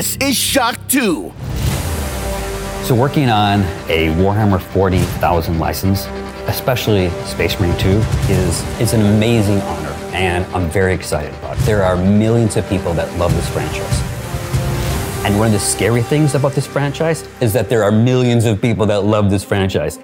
[0.00, 1.30] This is Shock 2.
[2.84, 3.60] So working on
[3.90, 6.06] a Warhammer 40,000 license,
[6.46, 7.88] especially Space Marine 2,
[8.30, 11.64] is, is an amazing honor, and I'm very excited about it.
[11.66, 14.00] There are millions of people that love this franchise.
[15.26, 18.58] And one of the scary things about this franchise is that there are millions of
[18.58, 19.98] people that love this franchise.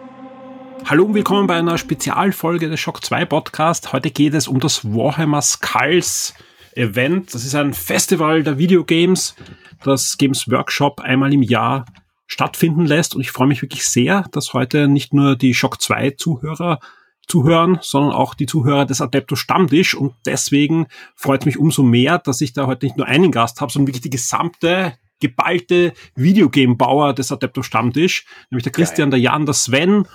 [0.84, 3.94] Hallo und willkommen bei einer Spezialfolge des Shock 2 Podcast.
[3.94, 6.34] Heute geht es um das Warhammer Skulls
[6.76, 7.34] Event.
[7.34, 9.34] Das ist ein Festival der Videogames,
[9.82, 11.86] das Games Workshop einmal im Jahr
[12.26, 13.14] stattfinden lässt.
[13.14, 16.80] Und ich freue mich wirklich sehr, dass heute nicht nur die Shock 2 Zuhörer
[17.26, 19.94] zuhören, sondern auch die Zuhörer des Adepto Stammtisch.
[19.94, 23.60] Und deswegen freut es mich umso mehr, dass ich da heute nicht nur einen Gast
[23.60, 29.46] habe, sondern wirklich die gesamte geballte Videogame-Bauer des Adepto Stammtisch, nämlich der Christian, der Jan,
[29.46, 30.06] der Sven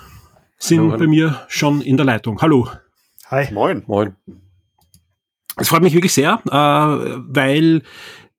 [0.58, 0.98] sind Hallo, hallo.
[1.00, 2.40] bei mir schon in der Leitung.
[2.40, 2.68] Hallo.
[3.26, 3.52] Hi.
[3.52, 3.82] Moin.
[3.86, 4.14] Moin.
[5.56, 7.82] Es freut mich wirklich sehr, äh, weil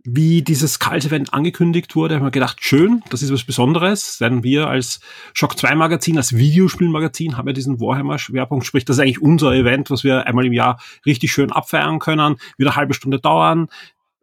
[0.06, 4.68] wie dieses Cult-Event angekündigt wurde, haben wir gedacht, schön, das ist was Besonderes, denn wir
[4.68, 5.00] als
[5.34, 9.90] Shock 2 Magazin, als Videospielmagazin haben ja diesen Warhammer-Schwerpunkt, sprich, das ist eigentlich unser Event,
[9.90, 13.70] was wir einmal im Jahr richtig schön abfeiern können, wird eine halbe Stunde dauern,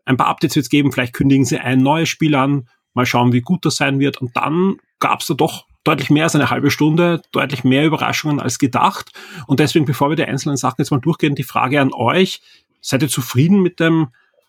[0.05, 3.33] ein paar Updates wird es geben, vielleicht kündigen sie ein neues Spiel an, mal schauen,
[3.33, 4.21] wie gut das sein wird.
[4.21, 8.41] Und dann gab es da doch deutlich mehr als eine halbe Stunde, deutlich mehr Überraschungen
[8.41, 9.13] als gedacht.
[9.47, 12.41] Und deswegen, bevor wir die einzelnen Sachen jetzt mal durchgehen, die Frage an euch,
[12.81, 14.09] seid ihr zufrieden mit dem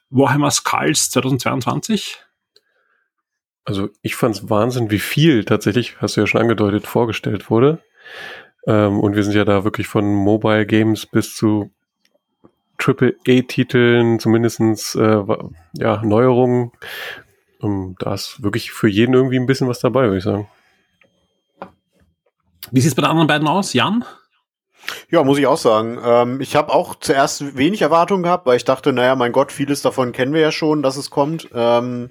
[0.09, 2.17] Warhammer Skulls 2022?
[3.63, 7.83] Also ich fand's Wahnsinn, wie viel tatsächlich, hast du ja schon angedeutet, vorgestellt wurde.
[8.67, 11.71] Ähm, und wir sind ja da wirklich von Mobile Games bis zu
[12.77, 15.23] Triple-A-Titeln, zumindestens äh,
[15.73, 16.71] ja, Neuerungen.
[17.61, 20.47] Ähm, da ist wirklich für jeden irgendwie ein bisschen was dabei, würde ich sagen.
[22.71, 23.73] Wie sieht's bei den anderen beiden aus?
[23.73, 24.03] Jan?
[25.09, 25.99] Ja, muss ich auch sagen.
[26.03, 29.81] Ähm, ich habe auch zuerst wenig Erwartungen gehabt, weil ich dachte, naja, mein Gott, vieles
[29.81, 31.49] davon kennen wir ja schon, dass es kommt.
[31.53, 32.09] Ähm,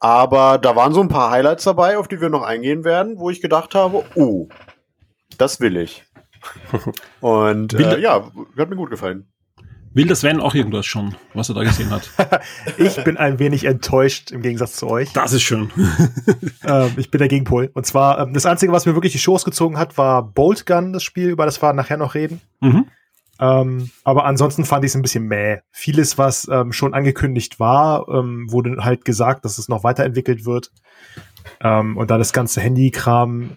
[0.00, 3.30] aber da waren so ein paar Highlights dabei, auf die wir noch eingehen werden, wo
[3.30, 4.48] ich gedacht habe, oh,
[5.38, 6.04] das will ich.
[7.20, 9.28] Und äh, ja, hat mir gut gefallen.
[9.94, 12.10] Will der Sven auch irgendwas schon, was er da gesehen hat?
[12.78, 15.12] Ich bin ein wenig enttäuscht im Gegensatz zu euch.
[15.12, 15.70] Das ist schön.
[16.64, 17.70] Ähm, ich bin der Gegenpol.
[17.72, 20.92] Und zwar, ähm, das Einzige, was mir wirklich die Shows gezogen hat, war Bolt Gun,
[20.92, 22.40] das Spiel, über das wir nachher noch reden.
[22.60, 22.86] mhm.
[23.40, 25.58] Ähm, aber ansonsten fand ich es ein bisschen mäh.
[25.70, 30.72] Vieles, was ähm, schon angekündigt war, ähm, wurde halt gesagt, dass es noch weiterentwickelt wird.
[31.60, 33.56] Ähm, und dann das ganze Handy-Kram,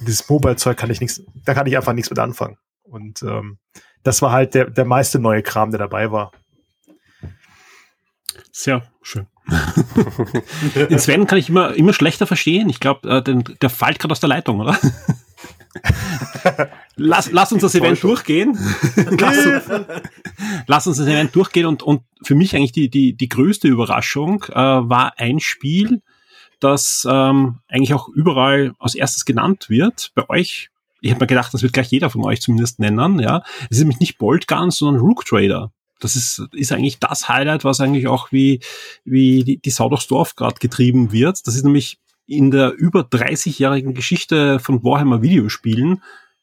[0.00, 2.56] dieses Mobile-Zeug kann ich nichts, da kann ich einfach nichts mit anfangen.
[2.84, 3.58] Und ähm,
[4.06, 6.30] das war halt der, der meiste neue Kram, der dabei war.
[8.52, 9.26] Sehr schön.
[10.74, 12.68] Den Sven kann ich immer, immer schlechter verstehen.
[12.68, 14.78] Ich glaube, äh, der fällt gerade aus der Leitung, oder?
[16.96, 18.56] lass, lass uns das Event durchgehen.
[19.18, 19.64] lass, uns,
[20.66, 24.44] lass uns das Event durchgehen und, und für mich eigentlich die, die, die größte Überraschung
[24.50, 26.00] äh, war ein Spiel,
[26.60, 30.12] das ähm, eigentlich auch überall als erstes genannt wird.
[30.14, 30.70] Bei euch,
[31.00, 33.18] ich habe mir gedacht, das wird gleich jeder von euch zumindest nennen.
[33.18, 35.72] Ja, Es ist nämlich nicht Bolt Guns, sondern Rook Trader.
[36.00, 38.60] Das ist, ist eigentlich das Highlight, was eigentlich auch wie,
[39.04, 41.46] wie die, die Sau durchs Dorf gerade getrieben wird.
[41.46, 46.02] Das ist nämlich in der über 30-jährigen Geschichte von Warhammer Videospielen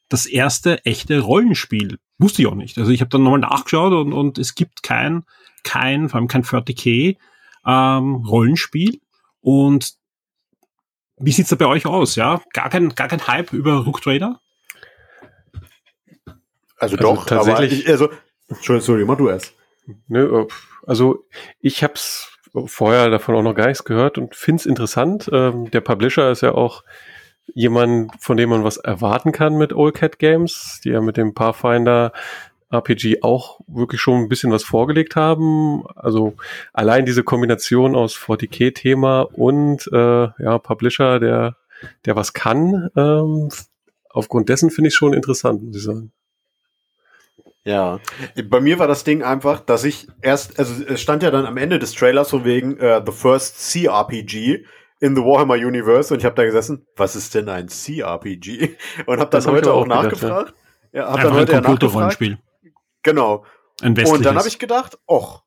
[0.09, 2.00] das erste echte Rollenspiel.
[2.18, 2.78] Wusste ich auch nicht.
[2.78, 5.24] Also ich habe dann nochmal nachgeschaut und, und es gibt kein,
[5.64, 7.18] kein, vor allem kein 40k
[7.66, 9.02] ähm, Rollenspiel.
[9.41, 9.94] Und
[11.25, 12.16] wie sieht's da bei euch aus?
[12.16, 14.39] Ja, gar kein, gar kein Hype über Rook Trader?
[16.78, 18.09] Also, Also doch, tatsächlich- aber ich, also,
[18.50, 19.53] Entschuldigung, mach du erst.
[20.07, 20.47] Ne, äh,
[20.85, 21.25] also
[21.59, 22.29] ich habe es
[22.66, 25.29] vorher davon auch noch gar nichts gehört und finde es interessant.
[25.34, 26.84] Ähm, der Publisher ist ja auch
[27.53, 31.34] jemand, von dem man was erwarten kann mit Old Cat Games, die ja mit dem
[31.34, 32.11] Pathfinder
[32.73, 35.84] RPG auch wirklich schon ein bisschen was vorgelegt haben.
[35.95, 36.34] Also
[36.73, 41.56] allein diese Kombination aus 40k-Thema und äh, ja, Publisher, der,
[42.06, 43.50] der was kann, ähm,
[44.09, 46.11] aufgrund dessen finde ich schon interessant, muss ich sagen.
[47.66, 48.00] Ja,
[48.50, 51.55] bei mir war das Ding einfach, dass ich erst, also es stand ja dann am
[51.55, 54.66] Ende des Trailers von wegen äh, The First CRPG
[54.99, 58.76] in the Warhammer Universe und ich habe da gesessen, was ist denn ein CRPG?
[59.05, 60.53] Und habe dann Das hab heute auch auch gedacht, nachgefragt.
[60.91, 61.66] Ja, hab Einfach dann ein heute ja nachgefragt.
[61.66, 62.37] Computerrollenspiel.
[63.03, 63.46] Genau.
[63.82, 64.17] Ein westliches.
[64.17, 65.44] Und dann habe ich gedacht, och,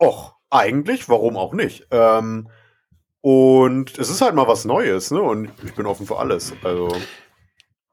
[0.00, 1.86] och, eigentlich, warum auch nicht?
[1.90, 2.48] Ähm,
[3.20, 5.20] und es ist halt mal was Neues, ne?
[5.20, 6.52] Und ich bin offen für alles.
[6.62, 6.88] Also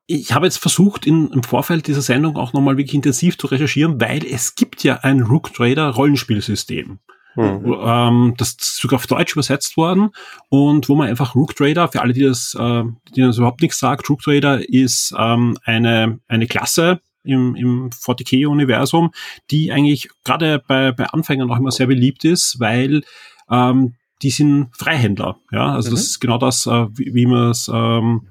[0.06, 4.00] ich habe jetzt versucht, in, im Vorfeld dieser Sendung auch nochmal wirklich intensiv zu recherchieren,
[4.02, 7.00] weil es gibt ja ein Rook Trader Rollenspielsystem.
[7.36, 7.76] Hm.
[7.82, 10.12] Ähm, das ist sogar auf Deutsch übersetzt worden
[10.50, 12.84] und wo man einfach Rook Trader, für alle, die das, äh,
[13.16, 19.12] die das überhaupt nichts sagt, Rook Trader ist ähm, eine, eine Klasse im, im 40k-Universum,
[19.52, 23.04] die eigentlich gerade bei, bei Anfängern auch immer sehr beliebt ist, weil
[23.50, 25.38] ähm, die sind Freihändler.
[25.52, 25.96] Ja, also mhm.
[25.96, 28.28] das ist genau das, äh, wie, wie man es ähm,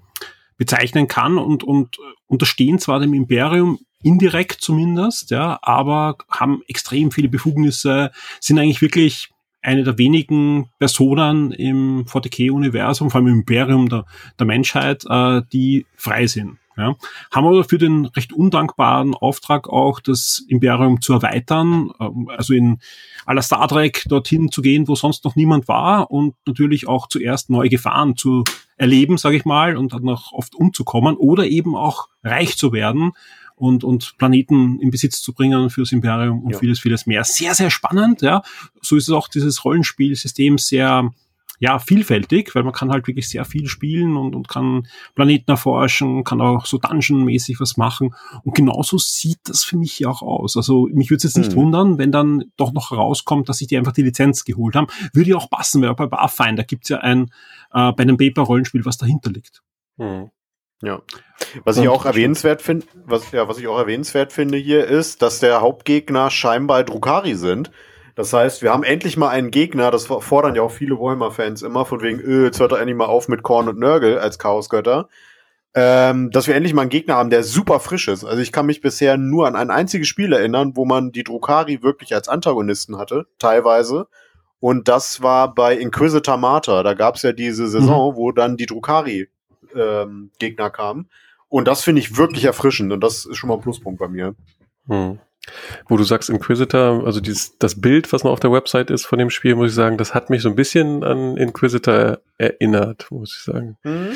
[0.57, 7.29] bezeichnen kann und, und unterstehen zwar dem Imperium indirekt zumindest, ja, aber haben extrem viele
[7.29, 8.11] Befugnisse,
[8.41, 9.31] sind eigentlich wirklich
[9.63, 14.05] eine der wenigen Personen im 40k-Universum, vor allem im Imperium der,
[14.39, 16.59] der Menschheit, äh, die frei sind.
[16.77, 16.97] Ja.
[17.31, 22.79] Haben aber für den recht undankbaren Auftrag auch, das Imperium zu erweitern, ähm, also in
[23.27, 27.51] aller Star Trek dorthin zu gehen, wo sonst noch niemand war und natürlich auch zuerst
[27.51, 28.45] neue Gefahren zu
[28.77, 33.13] erleben, sage ich mal, und dann auch oft umzukommen oder eben auch reich zu werden
[33.55, 36.59] und, und Planeten in Besitz zu bringen fürs Imperium und ja.
[36.59, 37.23] vieles, vieles mehr.
[37.23, 38.43] Sehr, sehr spannend, ja.
[38.81, 41.13] So ist es auch dieses Rollenspielsystem sehr,
[41.63, 46.25] ja, vielfältig, weil man kann halt wirklich sehr viel spielen und, und kann Planeten erforschen,
[46.25, 48.17] kann auch so Dungeon-mäßig was machen.
[48.43, 50.57] Und genauso sieht das für mich ja auch aus.
[50.57, 51.61] Also mich würde es jetzt nicht mhm.
[51.61, 54.89] wundern, wenn dann doch noch rauskommt, dass sich die einfach die Lizenz geholt haben.
[55.13, 57.31] Würde ja auch passen, weil bei Pathfinder gibt es ja ein,
[57.73, 59.63] äh, bei einem Paper-Rollenspiel, was dahinter liegt.
[59.99, 60.33] Mhm.
[60.83, 61.01] Ja.
[61.63, 65.39] Was ich auch erwähnenswert finde, was, ja, was ich auch erwähnenswert finde hier ist, dass
[65.39, 67.71] der Hauptgegner scheinbar Drukari sind.
[68.15, 71.87] Das heißt, wir haben endlich mal einen Gegner, das fordern ja auch viele Warhammer-Fans immer,
[71.87, 75.09] von wegen, öh, jetzt hört er endlich mal auf mit Korn und Nörgel als Chaosgötter.
[75.75, 78.25] Ähm, dass wir endlich mal einen Gegner haben, der super frisch ist.
[78.25, 81.83] Also ich kann mich bisher nur an ein einziges Spiel erinnern, wo man die Drukari
[81.83, 84.07] wirklich als Antagonisten hatte, teilweise.
[84.61, 86.83] Und das war bei Inquisitor Martyr.
[86.83, 88.17] Da gab es ja diese Saison, mhm.
[88.17, 89.31] wo dann die Drukari
[89.75, 91.09] ähm, Gegner kamen.
[91.49, 94.35] Und das finde ich wirklich erfrischend und das ist schon mal ein Pluspunkt bei mir.
[94.89, 95.19] Hm.
[95.89, 99.19] Wo du sagst Inquisitor, also dieses, das Bild, was noch auf der Website ist von
[99.19, 103.37] dem Spiel, muss ich sagen, das hat mich so ein bisschen an Inquisitor erinnert, muss
[103.37, 103.77] ich sagen.
[103.83, 104.13] Mhm.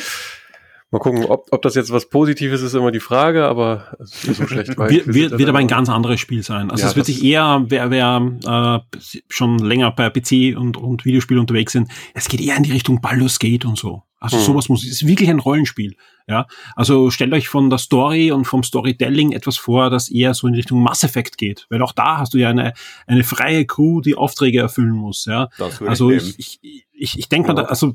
[0.97, 4.79] Mal gucken, ob, ob das jetzt was Positives ist, immer die Frage, aber so schlecht
[4.79, 6.71] war wird, wird, wird aber ein ganz anderes Spiel sein.
[6.71, 11.05] Also ja, es wird sich eher, wer, wer äh, schon länger bei PC und, und
[11.05, 14.05] Videospiel unterwegs sind, es geht eher in die Richtung Baldur's Gate und so.
[14.19, 14.45] Also hm.
[14.45, 15.97] sowas muss, es ist wirklich ein Rollenspiel.
[16.27, 20.47] Ja, also stellt euch von der Story und vom Storytelling etwas vor, das eher so
[20.47, 22.73] in Richtung Mass Effect geht, weil auch da hast du ja eine
[23.07, 25.27] eine freie Crew, die Aufträge erfüllen muss.
[25.27, 25.51] Ja,
[25.87, 27.55] also ich, ich, ich, ich denke ja.
[27.55, 27.95] mal, also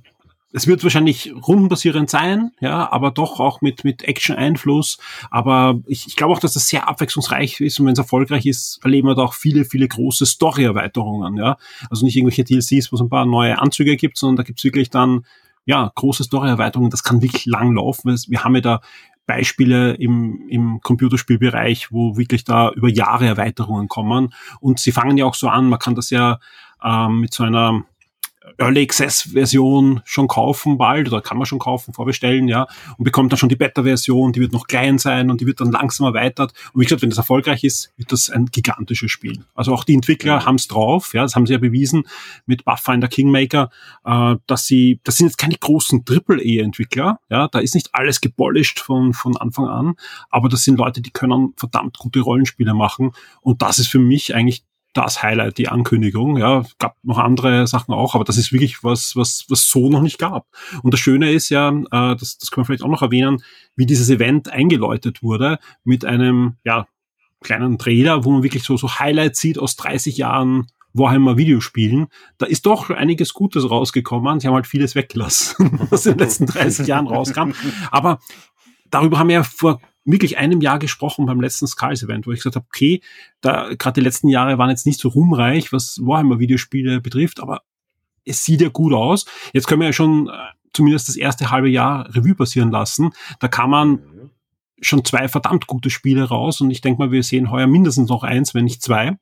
[0.54, 4.98] es wird wahrscheinlich rundenbasierend sein, ja, aber doch auch mit, mit Action-Einfluss.
[5.30, 8.80] Aber ich, ich glaube auch, dass das sehr abwechslungsreich ist und wenn es erfolgreich ist,
[8.84, 11.58] erleben wir da auch viele, viele große Story-Erweiterungen, ja.
[11.90, 14.90] Also nicht irgendwelche DLCs, wo es ein paar neue Anzüge gibt, sondern da gibt's wirklich
[14.90, 15.26] dann,
[15.66, 16.92] ja, große Story-Erweiterungen.
[16.92, 18.16] Das kann wirklich lang laufen.
[18.28, 18.82] Wir haben ja da
[19.28, 24.34] Beispiele im, im Computerspielbereich, wo wirklich da über Jahre Erweiterungen kommen.
[24.60, 26.40] Und sie fangen ja auch so an, man kann das ja
[26.84, 27.86] ähm, mit so einer
[28.58, 32.68] Early Access Version schon kaufen bald oder kann man schon kaufen, vorbestellen, ja,
[32.98, 35.72] und bekommt dann schon die Beta-Version, die wird noch klein sein und die wird dann
[35.72, 36.54] langsam erweitert.
[36.74, 39.44] Und wie gesagt, wenn das erfolgreich ist, wird das ein gigantisches Spiel.
[39.56, 40.46] Also auch die Entwickler ja.
[40.46, 42.04] haben es drauf, ja, das haben sie ja bewiesen
[42.46, 43.70] mit Pathfinder Kingmaker,
[44.06, 48.80] äh, dass sie, das sind jetzt keine großen Triple-E-Entwickler, ja, da ist nicht alles gepolished
[48.80, 49.96] von, von Anfang an,
[50.30, 53.12] aber das sind Leute, die können verdammt gute Rollenspiele machen
[53.42, 56.38] und das ist für mich eigentlich das Highlight, die Ankündigung.
[56.38, 60.02] Ja, gab noch andere Sachen auch, aber das ist wirklich was, was, was so noch
[60.02, 60.48] nicht gab.
[60.84, 63.44] Und das Schöne ist ja, äh, das, das können wir vielleicht auch noch erwähnen,
[63.76, 66.88] wie dieses Event eingeläutet wurde mit einem, ja,
[67.42, 72.08] kleinen Trailer, wo man wirklich so, so Highlights sieht aus 30 Jahren Warhammer Videospielen.
[72.38, 74.40] Da ist doch einiges Gutes rausgekommen.
[74.40, 77.52] Sie haben halt vieles weggelassen, was in den letzten 30 Jahren rauskam.
[77.90, 78.20] Aber
[78.90, 82.40] darüber haben wir ja vor wirklich einem Jahr gesprochen beim letzten Skulls Event, wo ich
[82.40, 83.02] gesagt habe, okay,
[83.42, 87.62] da gerade die letzten Jahre waren jetzt nicht so rumreich, was Warhammer Videospiele betrifft, aber
[88.26, 89.26] es sieht ja gut aus.
[89.54, 90.32] Jetzt können wir ja schon äh,
[90.74, 93.12] zumindest das erste halbe Jahr Revue passieren lassen.
[93.40, 94.00] Da kann man
[94.82, 98.24] schon zwei verdammt gute Spiele raus und ich denke mal, wir sehen heuer mindestens noch
[98.24, 99.18] eins, wenn nicht zwei.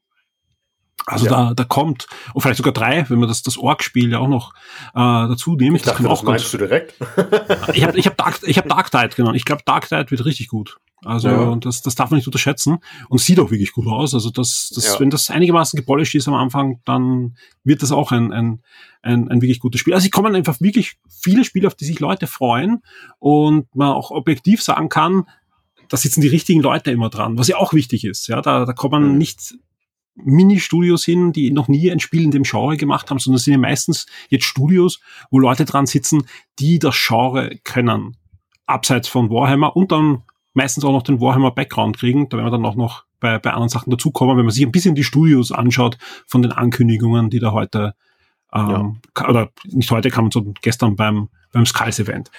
[1.06, 1.32] Also ja.
[1.32, 4.54] da, da kommt, und vielleicht sogar drei, wenn man das, das Org-Spiel ja auch noch
[4.94, 5.78] äh, dazu nimmt.
[5.78, 6.94] Ich dachte, das, das meinst du direkt?
[7.74, 9.36] ich habe ich hab Dark, ich hab Dark Tide genommen.
[9.36, 10.78] Ich glaube, Dark Tide wird richtig gut.
[11.06, 11.56] Also ja.
[11.56, 14.14] das, das darf man nicht unterschätzen und sieht auch wirklich gut aus.
[14.14, 15.00] Also das, das, ja.
[15.00, 18.62] wenn das einigermaßen gepolished ist am Anfang, dann wird das auch ein, ein,
[19.02, 19.94] ein, ein wirklich gutes Spiel.
[19.94, 22.84] Also es kommen einfach wirklich viele Spiele, auf die sich Leute freuen
[23.18, 25.24] und man auch objektiv sagen kann,
[25.88, 28.28] da sitzen die richtigen Leute immer dran, was ja auch wichtig ist.
[28.28, 29.18] Ja, da, da kommen mhm.
[29.18, 29.56] nicht
[30.24, 33.54] Mini-Studios hin, die noch nie ein Spiel in dem Genre gemacht haben, sondern es sind
[33.54, 35.00] ja meistens jetzt Studios,
[35.30, 36.26] wo Leute dran sitzen,
[36.60, 38.18] die das Genre können.
[38.66, 40.24] Abseits von Warhammer und dann
[40.54, 42.30] meistens auch noch den Warhammer-Background kriegen.
[42.30, 44.72] Da werden wir dann auch noch bei, bei anderen Sachen dazukommen, wenn man sich ein
[44.72, 45.98] bisschen die Studios anschaut
[46.28, 47.96] von den Ankündigungen, die da heute,
[48.54, 49.28] ähm, ja.
[49.28, 52.32] oder nicht heute, kam so gestern beim, beim Skulls-Event.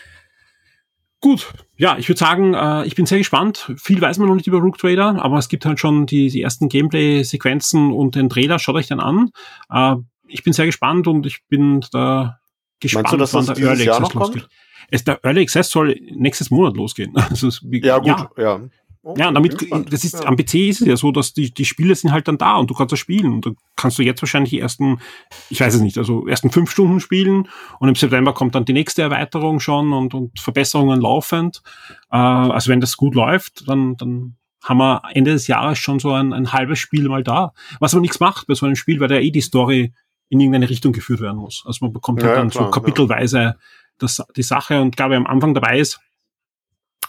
[1.20, 3.72] Gut, ja, ich würde sagen, äh, ich bin sehr gespannt.
[3.76, 6.40] Viel weiß man noch nicht über Rook Trader, aber es gibt halt schon die, die
[6.40, 8.58] ersten Gameplay-Sequenzen und den Trailer.
[8.58, 9.30] Schaut euch den an.
[9.70, 9.96] Äh,
[10.28, 12.38] ich bin sehr gespannt und ich bin da
[12.80, 14.48] gespannt, Meinst du, dass wann das der Jahr noch losgeht.
[14.90, 17.12] Es, der Early Access soll nächstes Monat losgehen.
[17.30, 18.60] Also es, Ja, gut, Ja, ja.
[19.02, 20.26] Oh, ja, bin damit, das ist, ja.
[20.26, 22.68] am PC ist es ja so, dass die, die Spiele sind halt dann da und
[22.68, 23.32] du kannst das spielen.
[23.32, 25.00] Und da kannst du jetzt wahrscheinlich die ersten,
[25.48, 28.74] ich weiß es nicht, also ersten fünf Stunden spielen und im September kommt dann die
[28.74, 31.62] nächste Erweiterung schon und, und Verbesserungen laufend.
[32.10, 36.12] Äh, also wenn das gut läuft, dann, dann haben wir Ende des Jahres schon so
[36.12, 37.52] ein, ein halbes Spiel mal da.
[37.78, 39.94] Was aber nichts macht bei so einem Spiel, weil da eh die Story
[40.28, 41.64] in irgendeine Richtung geführt werden muss.
[41.66, 43.56] Also man bekommt halt Ja, ja, dann klar, so kapitelweise
[43.96, 46.00] das, die Sache und glaube am Anfang dabei ist,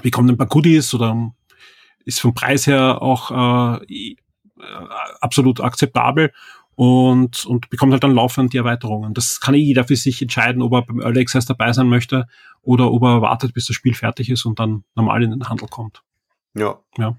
[0.02, 1.34] bekommt ein paar Goodies oder
[2.05, 4.15] ist vom Preis her auch äh, äh,
[5.20, 6.31] absolut akzeptabel
[6.75, 9.13] und, und bekommt halt dann laufend die Erweiterungen.
[9.13, 12.27] Das kann eh jeder für sich entscheiden, ob er beim Early Access dabei sein möchte
[12.62, 15.67] oder ob er wartet, bis das Spiel fertig ist und dann normal in den Handel
[15.67, 16.01] kommt.
[16.98, 17.17] Ja.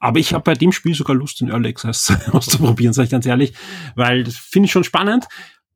[0.00, 3.26] Aber ich habe bei dem Spiel sogar Lust, den Early Access auszuprobieren, sage ich ganz
[3.26, 3.52] ehrlich,
[3.96, 5.28] weil das finde ich schon spannend.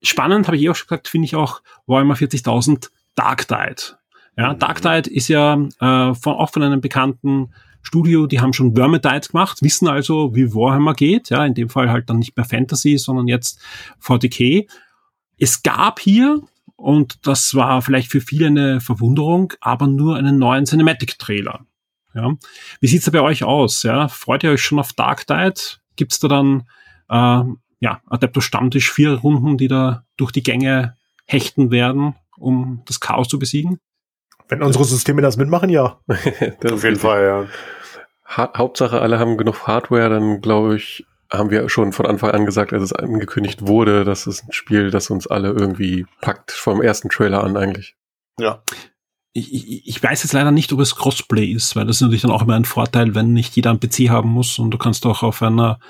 [0.02, 3.98] Spannend, habe ich eh auch schon gesagt, finde ich auch Warhammer 40.000 Dark Tide.
[4.36, 4.58] Ja, Mhm.
[4.58, 7.52] Dark Tide ist ja äh, von, auch von einem bekannten
[7.84, 11.30] Studio, die haben schon Vermintide gemacht, wissen also, wie Warhammer geht.
[11.30, 13.60] Ja, in dem Fall halt dann nicht mehr Fantasy, sondern jetzt
[14.02, 14.66] 40k.
[15.38, 16.40] Es gab hier,
[16.76, 21.66] und das war vielleicht für viele eine Verwunderung, aber nur einen neuen Cinematic-Trailer.
[22.14, 22.34] Ja.
[22.80, 23.82] Wie sieht's da bei euch aus?
[23.82, 24.08] Ja?
[24.08, 25.60] Freut ihr euch schon auf Dark Tide?
[25.96, 26.64] Gibt's da dann
[27.08, 27.44] äh,
[27.80, 33.28] ja, Adepto Stammtisch vier Runden, die da durch die Gänge hechten werden, um das Chaos
[33.28, 33.78] zu besiegen?
[34.48, 35.98] Wenn unsere Systeme das mitmachen, ja.
[36.06, 37.00] Das Auf jeden richtig.
[37.00, 37.46] Fall, ja.
[38.36, 42.46] Ha Hauptsache, alle haben genug Hardware, dann glaube ich, haben wir schon von Anfang an
[42.46, 46.80] gesagt, als es angekündigt wurde, das ist ein Spiel, das uns alle irgendwie packt, vom
[46.82, 47.96] ersten Trailer an eigentlich.
[48.38, 48.62] Ja.
[49.36, 52.22] Ich, ich, ich weiß jetzt leider nicht, ob es Crossplay ist, weil das ist natürlich
[52.22, 55.04] dann auch immer ein Vorteil, wenn nicht jeder einen PC haben muss und du kannst
[55.06, 55.80] auch auf einer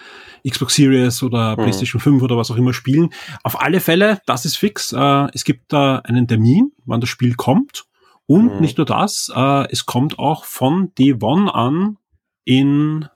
[0.49, 1.63] Xbox Series oder Mhm.
[1.63, 3.11] PlayStation 5 oder was auch immer spielen.
[3.43, 4.93] Auf alle Fälle, das ist fix.
[4.93, 7.85] Äh, es gibt da einen Termin, wann das Spiel kommt.
[8.27, 8.61] Und Mhm.
[8.61, 11.99] nicht nur das, äh, es kommt auch von Day One an
[12.45, 13.07] in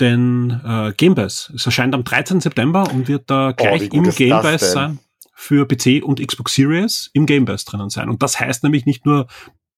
[0.00, 1.50] den äh, Game Pass.
[1.54, 2.40] Es erscheint am 13.
[2.40, 4.72] September und wird da gleich Oh, wie gut im ist Game das Pass denn?
[4.72, 4.98] sein
[5.38, 8.08] für PC und Xbox Series im Game Pass drinnen sein.
[8.08, 9.26] Und das heißt nämlich nicht nur,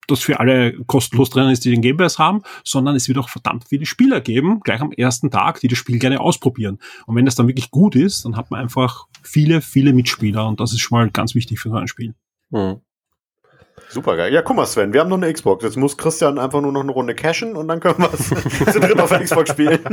[0.08, 3.28] dass für alle kostenlos drinnen ist, die den Game Pass haben, sondern es wird auch
[3.28, 6.78] verdammt viele Spieler geben, gleich am ersten Tag, die das Spiel gerne ausprobieren.
[7.06, 10.60] Und wenn das dann wirklich gut ist, dann hat man einfach viele, viele Mitspieler und
[10.60, 12.14] das ist schon mal ganz wichtig für so ein Spiel.
[12.52, 12.80] Hm.
[13.90, 14.32] Super geil.
[14.32, 15.64] Ja, guck mal, Sven, wir haben noch eine Xbox.
[15.64, 18.28] Jetzt muss Christian einfach nur noch eine Runde cashen und dann können wir es
[18.72, 19.80] zu dritt auf der Xbox spielen.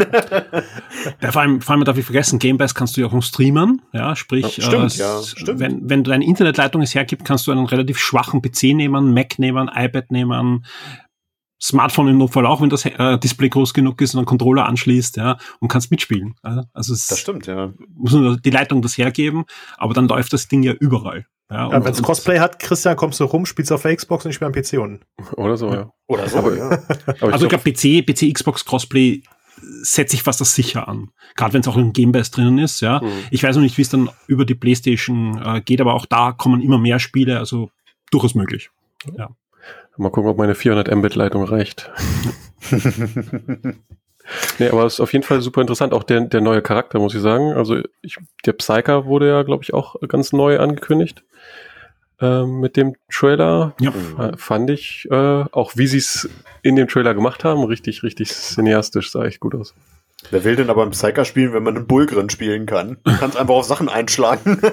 [1.21, 3.21] Ja, vor allem, vor allem darf ich vergessen, Game Pass kannst du ja auch noch
[3.21, 5.59] streamen, ja, sprich, Ja, stimmt, äh, ja, stimmt.
[5.59, 9.69] Wenn, wenn deine Internetleitung es hergibt, kannst du einen relativ schwachen PC nehmen, Mac nehmen,
[9.73, 10.65] iPad nehmen,
[11.61, 15.17] Smartphone im Notfall auch, wenn das äh, Display groß genug ist und einen Controller anschließt,
[15.17, 16.35] ja, und kannst mitspielen.
[16.41, 17.71] Also es Das stimmt, ja.
[17.95, 19.45] muss nur die Leitung das hergeben,
[19.77, 21.25] aber dann läuft das Ding ja überall.
[21.49, 24.25] Ja, ja und- Wenn es Crossplay hat, Christian, kommst du rum, spielst auf der Xbox
[24.25, 25.01] und ich spiele am PC unten.
[25.35, 25.91] Oder so, ja.
[26.07, 26.69] Oder so, Aber- ja.
[26.69, 26.79] Aber
[27.15, 29.21] ich Also ich glaub, glaube, PC, PC, Xbox Crossplay
[29.81, 31.11] setze ich fast das sicher an.
[31.35, 33.01] Gerade wenn es auch im Game Pass drinnen ist, ja.
[33.01, 33.09] hm.
[33.31, 36.31] Ich weiß noch nicht, wie es dann über die Playstation äh, geht, aber auch da
[36.33, 37.69] kommen immer mehr Spiele, also
[38.11, 38.69] durchaus möglich.
[39.97, 41.89] Mal gucken, ob meine 400 Mbit Leitung reicht.
[44.57, 45.93] Nee, aber es ist auf jeden Fall super interessant.
[45.93, 47.53] Auch der, der neue Charakter, muss ich sagen.
[47.53, 51.23] Also ich, der Psyker wurde ja, glaube ich, auch ganz neu angekündigt.
[52.21, 53.91] Ähm, mit dem Trailer Ja.
[54.37, 55.15] Fand ich, äh,
[55.51, 56.29] auch wie sie es
[56.61, 59.73] in dem Trailer gemacht haben, richtig, richtig cineastisch, sah echt gut aus.
[60.31, 62.97] Wer will denn aber im Psyker spielen, wenn man einen Bullgrin spielen kann?
[63.03, 64.59] Du kannst einfach auf Sachen einschlagen.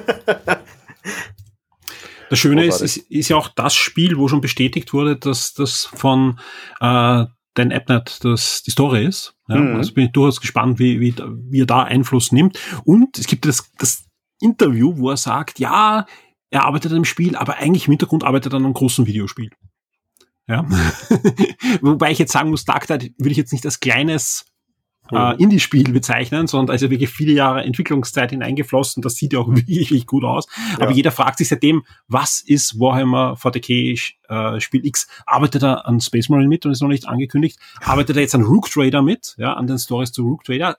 [2.31, 5.85] Das Schöne ist, ist, ist ja auch das Spiel, wo schon bestätigt wurde, dass das
[5.85, 6.41] von
[6.81, 9.35] äh, Dan Abnett das die Story ist.
[9.49, 9.77] Ja, Mhm.
[9.77, 11.15] Also bin ich durchaus gespannt, wie, wie,
[11.51, 12.59] wie er da Einfluss nimmt.
[12.85, 14.05] Und es gibt das, das
[14.41, 16.07] Interview, wo er sagt, ja,
[16.53, 19.51] er arbeitet an einem Spiel, aber eigentlich im Hintergrund arbeitet er an einem großen Videospiel.
[20.47, 20.65] Ja.
[21.81, 24.45] Wobei ich jetzt sagen muss, Dark Tide würde ich jetzt nicht als kleines
[25.11, 29.03] äh, Indie-Spiel bezeichnen, sondern also wirklich viele Jahre Entwicklungszeit hineingeflossen.
[29.03, 30.47] Das sieht ja auch wirklich, gut aus.
[30.77, 30.97] Aber Ja.
[30.97, 35.09] jeder fragt sich seitdem, was ist Warhammer 40k äh, Spiel X?
[35.27, 37.59] Arbeitet er an Space Marine mit und ist noch nicht angekündigt?
[37.81, 39.35] Arbeitet er jetzt an Rook Trader mit?
[39.39, 40.77] Ja, an den Stories zu Rook Trader?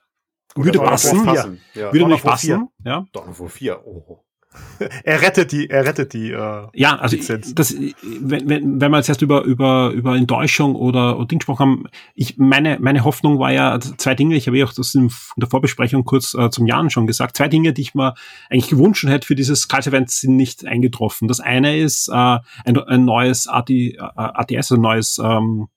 [0.56, 1.18] Würde passen.
[1.18, 1.24] Ja.
[1.24, 1.60] passen.
[1.74, 1.80] Ja.
[1.86, 2.68] Würde Dawn nicht passen.
[2.84, 3.06] Ja.
[3.12, 3.86] Dawn of War 4.
[3.86, 4.23] Oh.
[5.04, 6.30] Er rettet die, er rettet die.
[6.32, 7.54] Äh, Ja, also Lizenz.
[7.54, 11.60] das, wenn, wenn, wenn wir jetzt erst über, über, über Enttäuschung oder, oder Ding gesprochen
[11.60, 11.84] haben,
[12.14, 15.48] ich, meine, meine Hoffnung war ja zwei Dinge, ich habe ja auch das in der
[15.48, 18.14] Vorbesprechung kurz äh, zum Jahren schon gesagt, zwei Dinge, die ich mir
[18.50, 21.28] eigentlich gewünscht hätte für dieses Culture Event sind nicht eingetroffen.
[21.28, 25.68] Das eine ist äh, ein, ein neues AT, äh, ATS, ein neues ähm,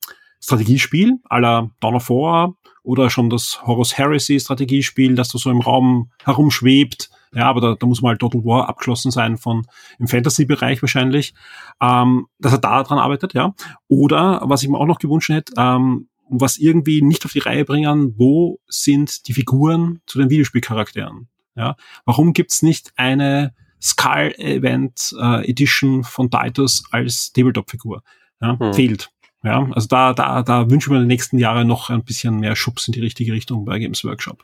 [0.41, 2.53] Strategiespiel la Dawn of War
[2.83, 7.75] oder schon das Horus Heresy Strategiespiel, das da so im Raum herumschwebt Ja, aber da,
[7.75, 9.65] da muss mal Total War abgeschlossen sein von
[9.99, 11.33] im Fantasy-Bereich wahrscheinlich,
[11.81, 13.53] ähm, dass er da dran arbeitet, ja.
[13.87, 17.65] Oder was ich mir auch noch gewünscht hätte, ähm, was irgendwie nicht auf die Reihe
[17.65, 21.27] bringen, wo sind die Figuren zu den Videospielcharakteren?
[21.55, 28.03] Ja, warum gibt's nicht eine Skull Event äh, Edition von Titus als Tabletop-Figur?
[28.41, 28.73] Ja, hm.
[28.73, 29.09] Fehlt.
[29.43, 32.55] Ja, also da, da, da wünschen wir in den nächsten Jahren noch ein bisschen mehr
[32.55, 34.43] Schubs in die richtige Richtung bei Games Workshop.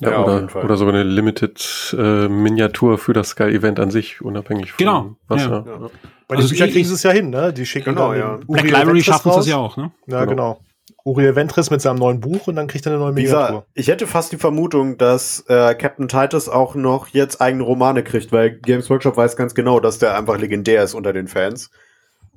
[0.00, 4.20] Ja, ja oder, oder sogar eine Limited äh, Miniatur für das Sky Event an sich,
[4.20, 5.42] unabhängig von genau, was.
[5.42, 5.64] Ja.
[5.66, 5.90] Ja.
[6.28, 7.52] Bei also den Büchern kriegen sie es ja hin, ne?
[7.52, 8.38] Die schicken genau, ja.
[8.46, 9.92] Black Library schaffen es ja auch, ne?
[10.06, 10.54] Ja, genau.
[10.54, 10.60] genau.
[11.04, 13.64] Uriel Ventris mit seinem neuen Buch und dann kriegt er eine neue Miniatur.
[13.74, 18.32] ich hätte fast die Vermutung, dass äh, Captain Titus auch noch jetzt eigene Romane kriegt,
[18.32, 21.70] weil Games Workshop weiß ganz genau, dass der einfach legendär ist unter den Fans.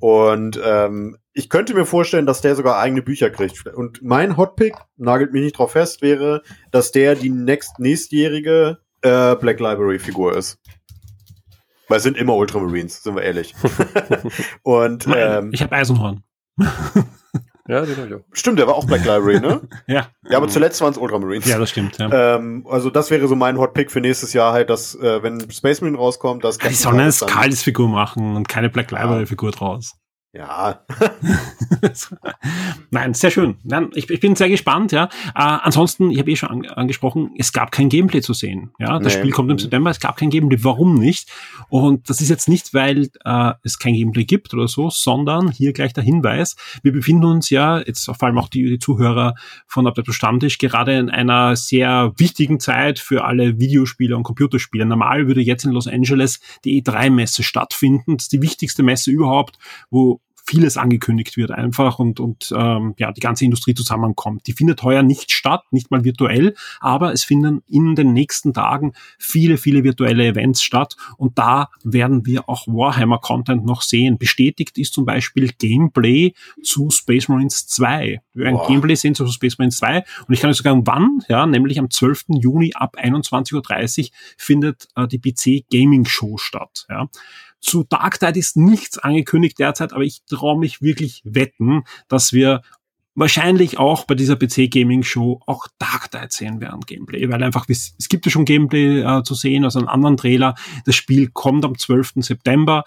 [0.00, 3.66] Und ähm, ich könnte mir vorstellen, dass der sogar eigene Bücher kriegt.
[3.66, 9.36] Und mein Hotpick, nagelt mich nicht drauf fest, wäre, dass der die nächst, nächstjährige äh,
[9.36, 10.58] Black Library Figur ist.
[11.88, 13.54] Weil es sind immer Ultramarines, sind wir ehrlich.
[14.62, 16.22] Und ähm, ich habe Eisenhorn.
[17.70, 18.20] Ja, den ich auch.
[18.32, 19.60] Stimmt, der war auch Black Library, ne?
[19.86, 20.08] ja.
[20.28, 21.46] Ja, aber zuletzt waren es Ultramarines.
[21.46, 22.34] Ja, das stimmt, ja.
[22.34, 25.48] Ähm, also das wäre so mein Hot Pick für nächstes Jahr halt, dass, äh, wenn
[25.52, 26.58] Space Marine rauskommt, dass...
[26.60, 29.94] Ja, die sollen eine Skalis-Figur machen und keine Black Library-Figur draus.
[30.32, 30.84] Ja.
[32.92, 33.56] Nein, sehr schön.
[33.64, 35.06] Nein, ich, ich bin sehr gespannt, ja.
[35.34, 38.70] Äh, ansonsten, ich habe eh schon an, angesprochen, es gab kein Gameplay zu sehen.
[38.78, 39.20] Ja, das nee.
[39.20, 39.60] Spiel kommt im mhm.
[39.60, 40.62] September, es gab kein Gameplay.
[40.62, 41.28] Warum nicht?
[41.68, 45.72] Und das ist jetzt nicht, weil äh, es kein Gameplay gibt oder so, sondern hier
[45.72, 49.34] gleich der Hinweis, wir befinden uns ja, jetzt vor allem auch die, die Zuhörer
[49.66, 54.84] von Abteilung Stammtisch, gerade in einer sehr wichtigen Zeit für alle Videospieler und Computerspieler.
[54.84, 58.16] Normal würde jetzt in Los Angeles die E3-Messe stattfinden.
[58.16, 59.58] Das ist die wichtigste Messe überhaupt,
[59.90, 60.20] wo
[60.50, 64.48] vieles angekündigt wird einfach und, und ähm, ja, die ganze Industrie zusammenkommt.
[64.48, 68.92] Die findet heuer nicht statt, nicht mal virtuell, aber es finden in den nächsten Tagen
[69.16, 74.18] viele, viele virtuelle Events statt und da werden wir auch Warhammer-Content noch sehen.
[74.18, 78.20] Bestätigt ist zum Beispiel Gameplay zu Space Marines 2.
[78.34, 81.46] Wir werden Gameplay sehen zu Space Marines 2 und ich kann euch sagen, wann, ja,
[81.46, 82.24] nämlich am 12.
[82.40, 83.54] Juni ab 21.30
[84.00, 86.86] Uhr findet äh, die PC Gaming Show statt.
[86.88, 87.08] Ja.
[87.60, 92.62] Zu Dark Tide ist nichts angekündigt derzeit, aber ich traue mich wirklich wetten, dass wir
[93.14, 97.66] wahrscheinlich auch bei dieser PC Gaming Show auch Dark Tide sehen werden, Gameplay, weil einfach,
[97.68, 100.54] es gibt ja schon Gameplay äh, zu sehen aus einem anderen Trailer.
[100.84, 102.14] Das Spiel kommt am 12.
[102.16, 102.84] September.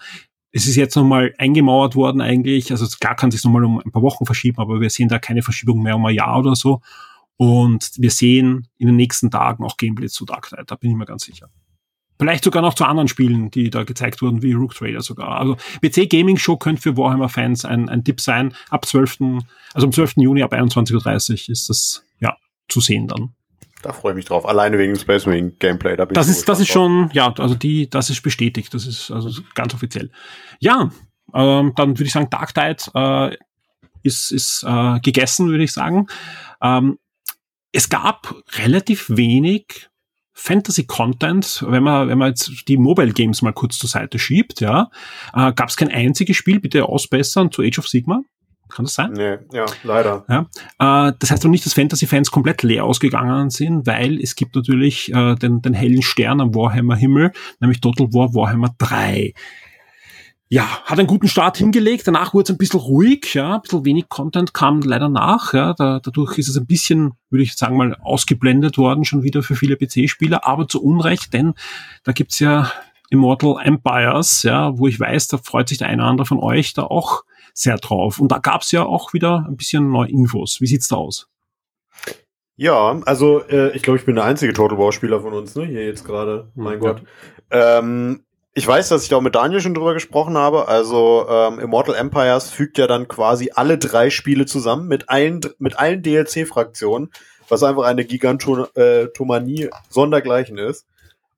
[0.50, 4.02] Es ist jetzt nochmal eingemauert worden eigentlich, also klar kann sich nochmal um ein paar
[4.02, 6.80] Wochen verschieben, aber wir sehen da keine Verschiebung mehr um ein Jahr oder so.
[7.36, 10.96] Und wir sehen in den nächsten Tagen auch Gameplay zu Dark Tide, da bin ich
[10.96, 11.48] mir ganz sicher.
[12.18, 15.40] Vielleicht sogar noch zu anderen Spielen, die da gezeigt wurden, wie Rook Trader sogar.
[15.40, 18.54] Also PC Gaming Show könnte für Warhammer-Fans ein, ein Tipp sein.
[18.70, 19.18] Ab 12.,
[19.74, 20.18] also am 12.
[20.18, 22.36] Juni ab 21.30 Uhr ist das ja
[22.68, 23.34] zu sehen dann.
[23.82, 24.46] Da freue ich mich drauf.
[24.46, 25.96] Alleine wegen Space Marine Gameplay.
[25.96, 28.72] Da bin das ich ist, das ist schon, ja, also die, das ist bestätigt.
[28.72, 30.10] Das ist also ganz offiziell.
[30.58, 30.90] Ja,
[31.34, 33.36] ähm, dann würde ich sagen, Dark Tide äh,
[34.02, 36.06] ist, ist äh, gegessen, würde ich sagen.
[36.62, 36.98] Ähm,
[37.72, 39.90] es gab relativ wenig
[40.34, 44.90] Fantasy-Content, wenn man, wenn man jetzt die Mobile Games mal kurz zur Seite schiebt, ja,
[45.32, 48.22] äh, gab es kein einziges Spiel, bitte ausbessern, zu Age of Sigma.
[48.68, 49.12] Kann das sein?
[49.12, 50.24] Nee, ja, leider.
[50.28, 54.56] Ja, äh, das heißt doch nicht, dass Fantasy-Fans komplett leer ausgegangen sind, weil es gibt
[54.56, 59.34] natürlich äh, den, den hellen Stern am Warhammer-Himmel, nämlich Total War Warhammer 3
[60.54, 62.06] ja, hat einen guten Start hingelegt.
[62.06, 65.52] Danach wurde es ein bisschen ruhig, ja, ein bisschen wenig Content kam leider nach.
[65.52, 69.42] Ja, da, dadurch ist es ein bisschen, würde ich sagen mal, ausgeblendet worden schon wieder
[69.42, 71.54] für viele PC-Spieler, aber zu Unrecht, denn
[72.04, 72.70] da gibt's ja
[73.10, 76.72] Immortal Empires, ja, wo ich weiß, da freut sich der eine oder andere von euch
[76.72, 78.20] da auch sehr drauf.
[78.20, 80.60] Und da gab's ja auch wieder ein bisschen neue Infos.
[80.60, 81.28] Wie sieht's da aus?
[82.54, 85.66] Ja, also äh, ich glaube, ich bin der einzige Total War Spieler von uns, ne?
[85.66, 86.52] Hier jetzt gerade.
[86.54, 86.78] Mein ja.
[86.78, 87.02] Gott.
[87.50, 88.20] Ähm,
[88.56, 90.68] ich weiß, dass ich da auch mit Daniel schon drüber gesprochen habe.
[90.68, 95.76] Also ähm, Immortal Empires fügt ja dann quasi alle drei Spiele zusammen mit allen mit
[95.76, 97.10] allen DLC-Fraktionen,
[97.48, 100.86] was einfach eine Gigantomanie sondergleichen ist.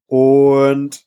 [0.06, 1.06] Und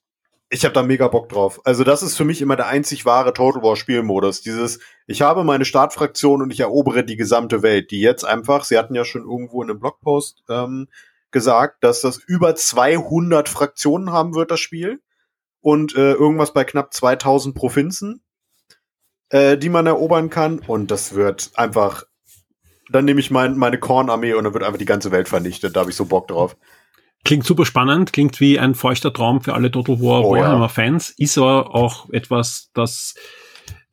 [0.50, 1.62] ich habe da mega Bock drauf.
[1.63, 4.41] Also das ist für mich immer der einzig wahre Total War Spielmodus.
[4.41, 7.91] Dieses, ich habe meine Startfraktion und ich erobere die gesamte Welt.
[7.91, 10.88] Die jetzt einfach, sie hatten ja schon irgendwo in einem Blogpost ähm,
[11.30, 15.02] gesagt, dass das über 200 Fraktionen haben wird, das Spiel
[15.62, 18.22] und äh, irgendwas bei knapp 2000 Provinzen,
[19.30, 20.60] äh, die man erobern kann.
[20.60, 22.04] Und das wird einfach,
[22.91, 25.76] dann nehme ich mein, meine Kornarmee und dann wird einfach die ganze Welt vernichtet.
[25.76, 26.58] Da habe ich so Bock drauf.
[27.26, 31.26] Klingt super spannend, klingt wie ein feuchter Traum für alle Total War oh, Warhammer-Fans, ja.
[31.26, 33.15] ist aber auch etwas, das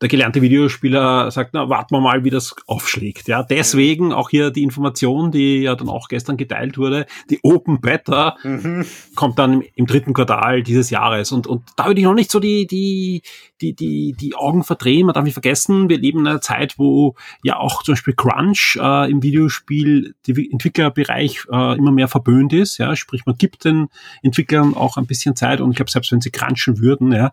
[0.03, 3.29] der gelernte Videospieler sagt, na, warten wir mal, wie das aufschlägt.
[3.29, 7.81] Ja, deswegen auch hier die Information, die ja dann auch gestern geteilt wurde, die Open
[7.81, 8.85] Beta mhm.
[9.15, 11.33] kommt dann im, im, dritten Quartal dieses Jahres.
[11.33, 13.23] Und, und da würde ich noch nicht so die, die,
[13.63, 15.07] die, die, die Augen verdrehen.
[15.07, 18.79] Man darf nicht vergessen, wir leben in einer Zeit, wo ja auch zum Beispiel Crunch
[18.79, 22.77] äh, im Videospiel, die Entwicklerbereich äh, immer mehr verböhnt ist.
[22.77, 23.89] Ja, sprich, man gibt den
[24.23, 27.33] Entwicklern auch ein bisschen Zeit und ich glaube, selbst wenn sie crunchen würden, ja,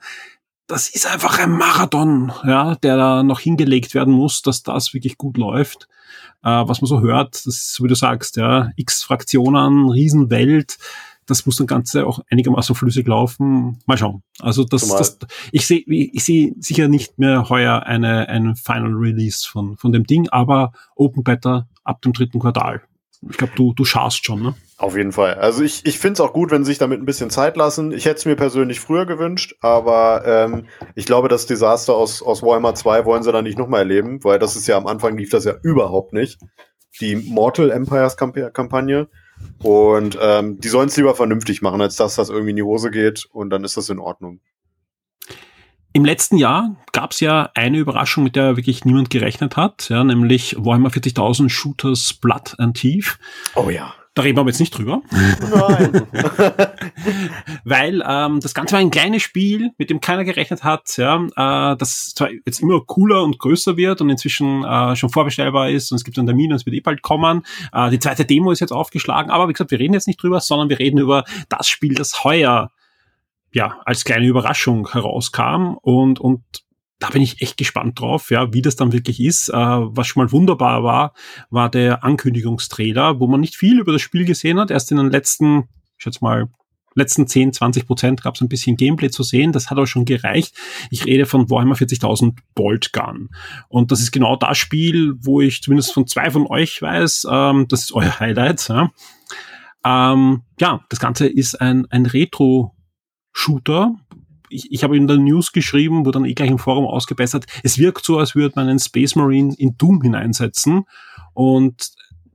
[0.68, 5.18] das ist einfach ein Marathon, ja, der da noch hingelegt werden muss, dass das wirklich
[5.18, 5.88] gut läuft.
[6.44, 10.78] Äh, was man so hört, das ist, wie du sagst, ja, x Fraktionen, Riesenwelt,
[11.26, 13.80] das muss dann Ganze auch einigermaßen flüssig laufen.
[13.86, 14.24] Mal schauen.
[14.40, 15.18] Also das, das
[15.52, 20.06] ich sehe ich sehe sicher nicht mehr heuer eine, ein Final Release von, von dem
[20.06, 22.82] Ding, aber Open Beta ab dem dritten Quartal.
[23.30, 24.56] Ich glaube, du, du schaust schon, ne?
[24.84, 25.36] Auf jeden Fall.
[25.36, 27.94] Also ich, ich finde es auch gut, wenn sie sich damit ein bisschen Zeit lassen.
[27.94, 32.44] Ich hätte es mir persönlich früher gewünscht, aber ähm, ich glaube, das Desaster aus, aus
[32.44, 35.30] Warhammer 2 wollen sie dann nicht nochmal erleben, weil das ist ja am Anfang lief
[35.30, 36.38] das ja überhaupt nicht.
[37.00, 39.08] Die Mortal Empires Kampagne.
[39.60, 42.92] Und ähm, die sollen es lieber vernünftig machen, als dass das irgendwie in die Hose
[42.92, 44.42] geht und dann ist das in Ordnung.
[45.94, 50.04] Im letzten Jahr gab es ja eine Überraschung, mit der wirklich niemand gerechnet hat, ja,
[50.04, 53.18] nämlich Warhammer 40.000 Shooters Blood and Thief.
[53.56, 53.94] Oh ja.
[54.16, 55.02] Da reden wir aber jetzt nicht drüber.
[55.12, 56.08] Nein.
[57.64, 61.76] Weil ähm, das Ganze war ein kleines Spiel, mit dem keiner gerechnet hat, ja, äh,
[61.78, 65.96] das zwar jetzt immer cooler und größer wird und inzwischen äh, schon vorbestellbar ist und
[65.96, 67.44] es gibt einen Termin und es wird eh bald kommen.
[67.72, 70.40] Äh, die zweite Demo ist jetzt aufgeschlagen, aber wie gesagt, wir reden jetzt nicht drüber,
[70.42, 72.72] sondern wir reden über das Spiel, das heuer
[73.52, 76.44] ja als kleine Überraschung herauskam und und
[77.04, 79.50] da bin ich echt gespannt drauf, ja, wie das dann wirklich ist.
[79.50, 81.14] Äh, was schon mal wunderbar war,
[81.50, 84.72] war der Ankündigungstrailer, wo man nicht viel über das Spiel gesehen hat.
[84.72, 86.48] Erst in den letzten, ich schätze mal,
[86.96, 89.52] letzten 10, 20 Prozent gab es ein bisschen Gameplay zu sehen.
[89.52, 90.56] Das hat aber schon gereicht.
[90.92, 93.32] Ich rede von Warhammer 40.000 Bolt Gun.
[93.68, 97.68] Und das ist genau das Spiel, wo ich zumindest von zwei von euch weiß, ähm,
[97.68, 98.70] das ist euer Highlight.
[98.70, 98.92] Ja,
[99.84, 103.94] ähm, ja das Ganze ist ein, ein Retro-Shooter,
[104.54, 107.46] ich, ich habe in der News geschrieben, wurde dann eh gleich im Forum ausgebessert.
[107.64, 110.86] Es wirkt so, als würde man einen Space Marine in Doom hineinsetzen
[111.34, 111.92] und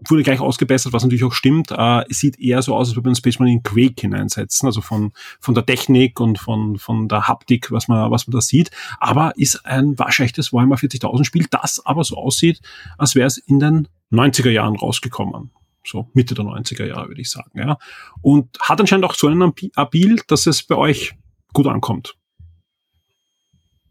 [0.06, 1.70] wurde gleich ausgebessert, was natürlich auch stimmt.
[1.70, 4.66] Äh, es sieht eher so aus, als würde man einen Space Marine in Quake hineinsetzen,
[4.66, 8.40] also von, von der Technik und von, von der Haptik, was man, was man da
[8.40, 8.70] sieht.
[8.98, 12.60] Aber ist ein waschechtes Warhammer 40.000 Spiel, das aber so aussieht,
[12.96, 15.50] als wäre es in den 90er Jahren rausgekommen
[15.86, 17.78] so Mitte der 90er Jahre, würde ich sagen, ja.
[18.20, 21.14] Und hat anscheinend auch so einen Abil, dass es bei euch
[21.52, 22.16] gut ankommt.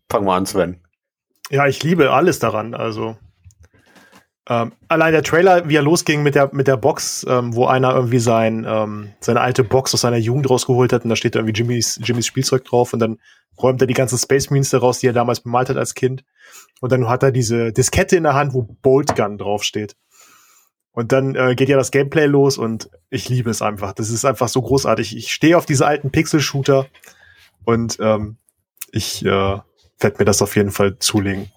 [0.10, 0.82] Fangen wir an, Sven.
[1.50, 2.74] Ja, ich liebe alles daran.
[2.74, 3.18] Also
[4.50, 7.94] ähm, allein der Trailer, wie er losging mit der mit der Box, ähm, wo einer
[7.94, 11.54] irgendwie sein ähm, seine alte Box aus seiner Jugend rausgeholt hat und da steht irgendwie
[11.54, 13.20] Jimmys Jimmys Spielzeug drauf und dann
[13.62, 16.24] räumt er die ganzen Space Marines daraus, die er damals bemalt hat als Kind
[16.80, 19.96] und dann hat er diese Diskette in der Hand, wo Bolt Gun draufsteht.
[20.92, 23.94] Und dann äh, geht ja das Gameplay los und ich liebe es einfach.
[23.94, 25.16] Das ist einfach so großartig.
[25.16, 26.88] Ich stehe auf diese alten Pixel-Shooter
[27.68, 28.38] und ähm,
[28.94, 31.52] ich äh, werde mir das auf jeden Fall zulegen.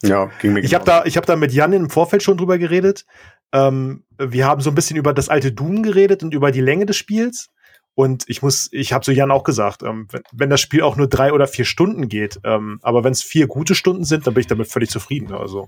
[0.00, 2.58] Ja, ging mir Ich habe da, ich habe da mit Jan im Vorfeld schon drüber
[2.58, 3.06] geredet.
[3.52, 6.86] Ähm, wir haben so ein bisschen über das alte Doom geredet und über die Länge
[6.86, 7.48] des Spiels.
[7.94, 10.94] Und ich muss, ich habe so Jan auch gesagt, ähm, wenn, wenn, das Spiel auch
[10.94, 14.34] nur drei oder vier Stunden geht, ähm, aber wenn es vier gute Stunden sind, dann
[14.34, 15.32] bin ich damit völlig zufrieden.
[15.32, 15.66] Also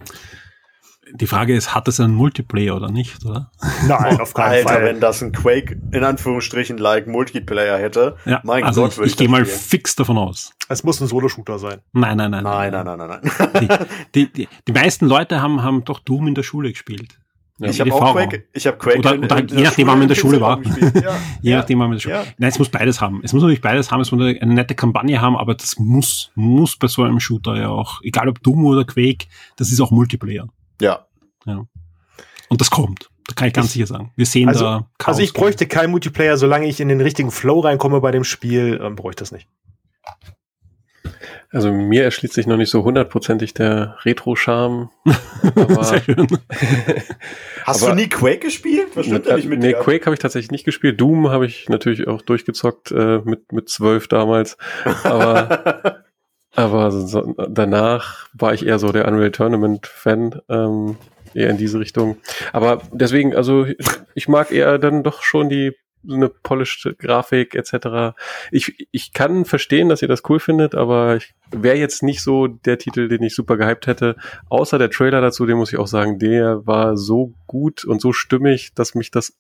[1.15, 3.51] die Frage ist, hat es einen Multiplayer oder nicht, oder?
[3.87, 4.85] Nein, auf keinen Alter, Fall.
[4.85, 9.17] wenn das ein Quake in Anführungsstrichen like Multiplayer hätte, ja, mein also Gott, ich, ich
[9.17, 10.53] gehe mal fix davon aus.
[10.69, 11.79] Es muss ein Solo-Shooter sein.
[11.93, 12.45] Nein, nein, nein.
[12.45, 13.69] Nein, nein, nein, nein, nein.
[14.15, 17.19] Die, die, die, die meisten Leute haben, haben doch Doom in der Schule gespielt.
[17.61, 19.99] Ja, ich habe auch Quake, ich habe Quake oder, in, oder in, je nachdem, wann
[19.99, 20.61] man in der Schule war.
[21.03, 21.19] Ja.
[21.43, 22.15] je nachdem, wann man in der Schule.
[22.15, 22.25] Ja.
[22.39, 23.21] Nein, es muss beides haben.
[23.25, 24.01] Es muss natürlich beides haben.
[24.01, 27.69] Es muss eine nette Kampagne haben, aber das muss muss bei so einem Shooter ja
[27.69, 30.47] auch, egal ob Doom oder Quake, das ist auch Multiplayer.
[30.81, 31.07] Ja.
[31.47, 31.65] Ja.
[32.49, 33.11] Und das kommt.
[33.27, 34.13] Da kann ich ganz ich, sicher sagen.
[34.17, 37.31] Wir sehen also, da Chaos Also ich bräuchte keinen Multiplayer, solange ich in den richtigen
[37.31, 39.49] Flow reinkomme bei dem Spiel, ähm, bräuchte ich das nicht.
[41.51, 44.91] Also mir erschließt sich noch nicht so hundertprozentig der Retro-Charme.
[45.81, 46.27] Sehr schön.
[47.65, 48.89] Hast aber, du nie Quake gespielt?
[48.95, 49.79] Was stimmt denn nicht mit nee, dir?
[49.79, 51.01] Quake habe ich tatsächlich nicht gespielt.
[51.01, 54.59] Doom habe ich natürlich auch durchgezockt äh, mit mit zwölf damals.
[55.05, 56.03] Aber
[56.59, 60.41] aber so, danach war ich eher so der Unreal Tournament Fan.
[60.49, 60.97] Ähm,
[61.35, 62.17] eher in diese Richtung.
[62.53, 63.67] Aber deswegen, also
[64.15, 68.17] ich mag eher dann doch schon die so eine polished Grafik etc.
[68.51, 72.47] Ich, ich kann verstehen, dass ihr das cool findet, aber ich wäre jetzt nicht so
[72.47, 74.17] der Titel, den ich super gehypt hätte.
[74.49, 78.13] Außer der Trailer dazu, den muss ich auch sagen, der war so gut und so
[78.13, 79.35] stimmig, dass mich das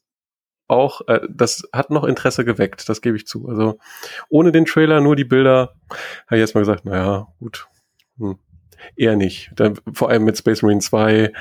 [0.68, 3.48] auch, äh, das hat noch Interesse geweckt, das gebe ich zu.
[3.48, 3.78] Also
[4.28, 5.74] ohne den Trailer, nur die Bilder,
[6.26, 7.66] habe ich jetzt mal gesagt, naja, gut.
[8.18, 8.38] Hm
[8.96, 9.50] eher nicht.
[9.56, 11.32] Dann, vor allem mit Space Marine 2,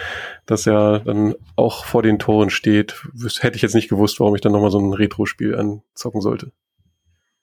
[0.45, 3.01] das ja dann auch vor den Toren steht,
[3.39, 6.51] hätte ich jetzt nicht gewusst, warum ich dann nochmal so ein Retro-Spiel anzocken sollte.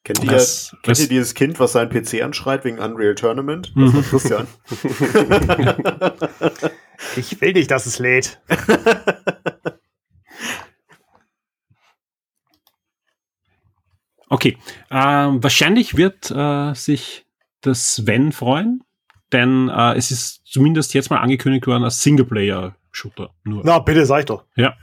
[0.04, 3.72] Kennt ihr, das, kennt ihr dieses Kind, was seinen PC anschreit wegen Unreal Tournament?
[3.74, 4.46] Das war Christian.
[7.16, 8.38] ich will nicht, dass es lädt.
[14.34, 14.58] Okay,
[14.90, 17.24] ähm, wahrscheinlich wird äh, sich
[17.60, 18.82] das Sven freuen,
[19.32, 23.30] denn äh, es ist zumindest jetzt mal angekündigt worden als Singleplayer-Shooter.
[23.44, 24.44] Na, bitte, sag ich doch.
[24.56, 24.74] Ja.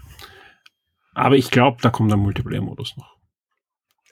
[1.13, 3.10] Aber ich glaube, da kommt ein Multiplayer-Modus noch.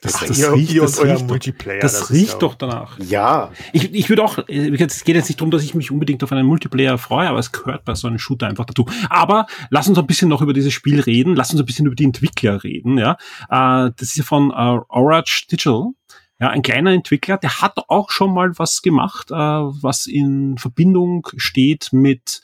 [0.02, 2.98] Das, das, das riecht, das riecht, Multiplayer, das, das riecht doch danach.
[3.00, 3.52] Ja.
[3.74, 6.46] Ich, ich würde auch, es geht jetzt nicht darum, dass ich mich unbedingt auf einen
[6.46, 8.86] Multiplayer freue, aber es gehört bei so einem Shooter einfach dazu.
[9.10, 11.94] Aber lass uns ein bisschen noch über dieses Spiel reden, lass uns ein bisschen über
[11.94, 13.18] die Entwickler reden, ja.
[13.50, 15.90] Äh, das ist ja von uh, Orange Digital.
[16.40, 21.28] Ja, ein kleiner Entwickler, der hat auch schon mal was gemacht, äh, was in Verbindung
[21.36, 22.40] steht mit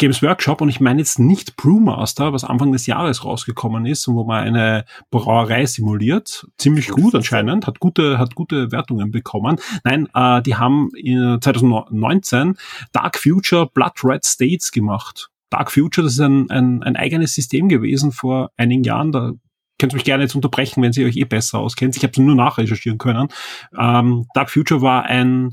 [0.00, 4.14] Games Workshop und ich meine jetzt nicht Brewmaster, was Anfang des Jahres rausgekommen ist und
[4.14, 6.46] wo man eine Brauerei simuliert.
[6.56, 9.58] Ziemlich gut anscheinend, hat gute, hat gute Wertungen bekommen.
[9.84, 12.56] Nein, äh, die haben in 2019
[12.92, 15.28] Dark Future Blood Red States gemacht.
[15.50, 19.12] Dark Future, das ist ein, ein, ein eigenes System gewesen vor einigen Jahren.
[19.12, 19.32] Da
[19.78, 21.98] könnt ihr mich gerne jetzt unterbrechen, wenn Sie euch eh besser auskennt.
[21.98, 23.28] Ich habe es nur nachrecherchieren können.
[23.78, 25.52] Ähm, Dark Future war ein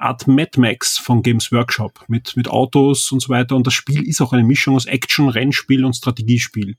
[0.00, 3.56] Art Mad Max von Games Workshop mit, mit Autos und so weiter.
[3.56, 6.76] Und das Spiel ist auch eine Mischung aus Action, Rennspiel und Strategiespiel.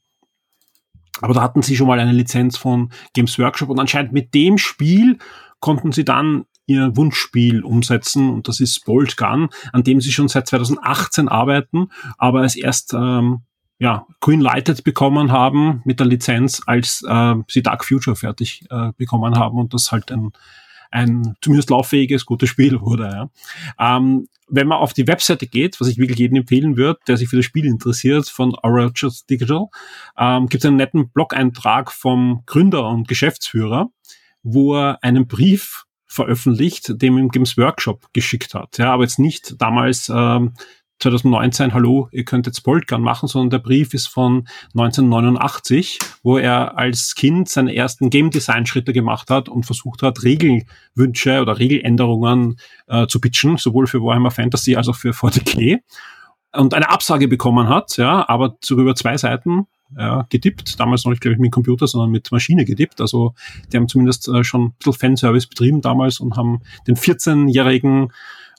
[1.22, 4.58] Aber da hatten sie schon mal eine Lizenz von Games Workshop und anscheinend mit dem
[4.58, 5.18] Spiel
[5.60, 10.28] konnten sie dann ihr Wunschspiel umsetzen und das ist Bolt Gun, an dem sie schon
[10.28, 13.42] seit 2018 arbeiten, aber es erst ähm,
[13.78, 19.36] ja, greenlighted bekommen haben mit der Lizenz, als äh, sie Dark Future fertig äh, bekommen
[19.38, 20.32] haben und das halt ein
[20.92, 23.30] ein zumindest lauffähiges, gutes Spiel wurde.
[23.80, 23.98] Ja.
[23.98, 27.30] Ähm, wenn man auf die Webseite geht, was ich wirklich jedem empfehlen würde, der sich
[27.30, 29.68] für das Spiel interessiert, von Oracles Digital,
[30.18, 33.90] ähm, gibt es einen netten Blog-Eintrag vom Gründer und Geschäftsführer,
[34.44, 38.78] wo er einen Brief veröffentlicht, dem im Games Workshop geschickt hat.
[38.78, 40.54] Ja, aber jetzt nicht damals ähm,
[41.02, 46.78] 2019, hallo, ihr könnt jetzt Boltgun machen, sondern der Brief ist von 1989, wo er
[46.78, 52.58] als Kind seine ersten Game Design Schritte gemacht hat und versucht hat, Regelwünsche oder Regeländerungen
[52.88, 55.80] äh, zu pitchen, sowohl für Warhammer Fantasy als auch für 40k.
[56.54, 60.80] Und eine Absage bekommen hat, ja, aber über zwei Seiten ja, getippt.
[60.80, 63.02] Damals noch nicht, glaube ich, mit Computer, sondern mit Maschine getippt.
[63.02, 63.34] Also
[63.72, 68.12] die haben zumindest äh, schon ein bisschen Fanservice betrieben damals und haben den 14-jährigen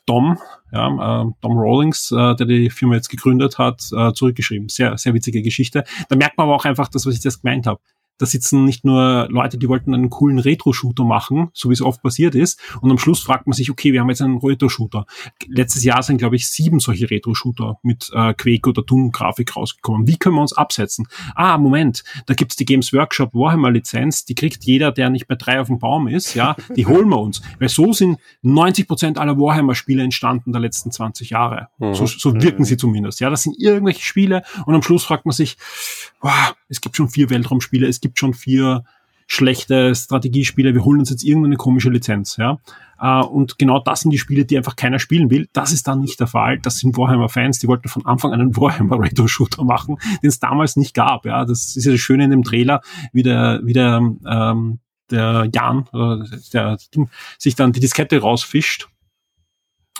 [0.06, 0.38] Dom,
[0.72, 4.68] ja, äh, Dom Rawlings, äh, der die Firma jetzt gegründet hat, äh, zurückgeschrieben.
[4.68, 5.84] Sehr, sehr witzige Geschichte.
[6.08, 7.80] Da merkt man aber auch einfach das, was ich jetzt gemeint habe
[8.18, 12.02] da sitzen nicht nur Leute, die wollten einen coolen Retro-Shooter machen, so wie es oft
[12.02, 12.60] passiert ist.
[12.80, 15.06] Und am Schluss fragt man sich, okay, wir haben jetzt einen Retro-Shooter.
[15.48, 20.06] Letztes Jahr sind, glaube ich, sieben solche Retro-Shooter mit äh, Quake oder Doom-Grafik rausgekommen.
[20.06, 21.08] Wie können wir uns absetzen?
[21.34, 25.60] Ah, Moment, da gibt's die Games Workshop Warhammer-Lizenz, die kriegt jeder, der nicht bei drei
[25.60, 27.42] auf dem Baum ist, ja, die holen wir uns.
[27.58, 31.68] Weil so sind 90 Prozent aller Warhammer-Spiele entstanden der letzten 20 Jahre.
[31.78, 31.94] Mhm.
[31.94, 33.20] So, so wirken sie zumindest.
[33.20, 35.56] Ja, das sind irgendwelche Spiele und am Schluss fragt man sich,
[36.20, 38.84] wow, es gibt schon vier Weltraumspiele, es gibt schon vier
[39.26, 42.58] schlechte Strategiespiele, wir holen uns jetzt irgendeine komische Lizenz, ja.
[43.00, 45.48] Uh, und genau das sind die Spiele, die einfach keiner spielen will.
[45.52, 46.60] Das ist dann nicht der Fall.
[46.60, 50.94] Das sind Warhammer-Fans, die wollten von Anfang an einen Warhammer-Retro-Shooter machen, den es damals nicht
[50.94, 51.24] gab.
[51.24, 52.80] Ja, das ist ja das Schöne in dem Trailer,
[53.12, 54.78] wie der, wie der, ähm,
[55.10, 57.06] der Jan, äh, der, der
[57.38, 58.88] sich dann die Diskette rausfischt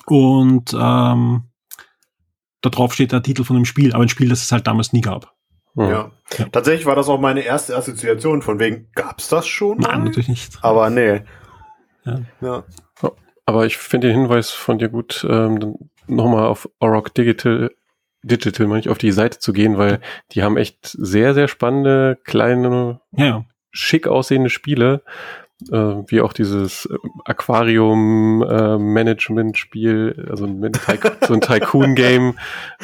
[0.07, 1.45] und ähm,
[2.61, 4.93] da drauf steht der Titel von dem Spiel, aber ein Spiel, das es halt damals
[4.93, 5.32] nie gab.
[5.75, 5.91] Ja.
[5.91, 6.11] ja.
[6.53, 9.79] Tatsächlich war das auch meine erste Assoziation von wegen, gab's das schon?
[9.79, 10.05] Nein, mal?
[10.05, 10.59] natürlich nicht.
[10.63, 11.23] Aber nee.
[12.05, 12.21] Ja.
[12.41, 12.65] ja.
[13.45, 17.71] Aber ich finde den Hinweis von dir gut, ähm, nochmal auf Orok Digital,
[18.23, 20.01] Digital, meine ich, auf die Seite zu gehen, weil
[20.33, 23.45] die haben echt sehr, sehr spannende, kleine, ja.
[23.73, 25.03] schick aussehende Spiele
[25.71, 30.73] äh, wie auch dieses äh, Aquarium-Management-Spiel, äh, also ein
[31.27, 32.35] so ein Tycoon-Game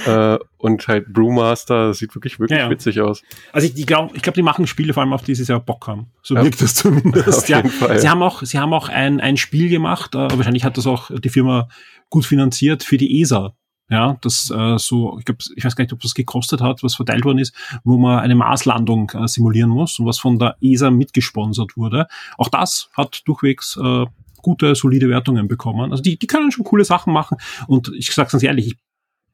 [0.06, 2.70] äh, und halt Brewmaster, das sieht wirklich, wirklich ja, ja.
[2.70, 3.22] witzig aus.
[3.52, 5.60] Also ich, ich glaube, ich glaub, die machen Spiele vor allem, auf die sie sehr
[5.60, 6.06] Bock haben.
[6.22, 6.44] So ja.
[6.44, 7.28] wirkt das zumindest.
[7.28, 7.98] Auf jeden Fall.
[7.98, 11.10] Sie haben auch, sie haben auch ein, ein Spiel gemacht, äh, wahrscheinlich hat das auch
[11.10, 11.68] die Firma
[12.10, 13.54] gut finanziert für die ESA.
[13.90, 16.96] Ja, das äh, so, ich glaube, ich weiß gar nicht, ob das gekostet hat, was
[16.96, 20.90] verteilt worden ist, wo man eine Marslandung äh, simulieren muss und was von der ESA
[20.90, 22.06] mitgesponsert wurde.
[22.36, 24.04] Auch das hat durchwegs äh,
[24.42, 25.90] gute, solide Wertungen bekommen.
[25.90, 27.38] Also die, die können schon coole Sachen machen.
[27.66, 28.76] Und ich sag's ganz ehrlich, ich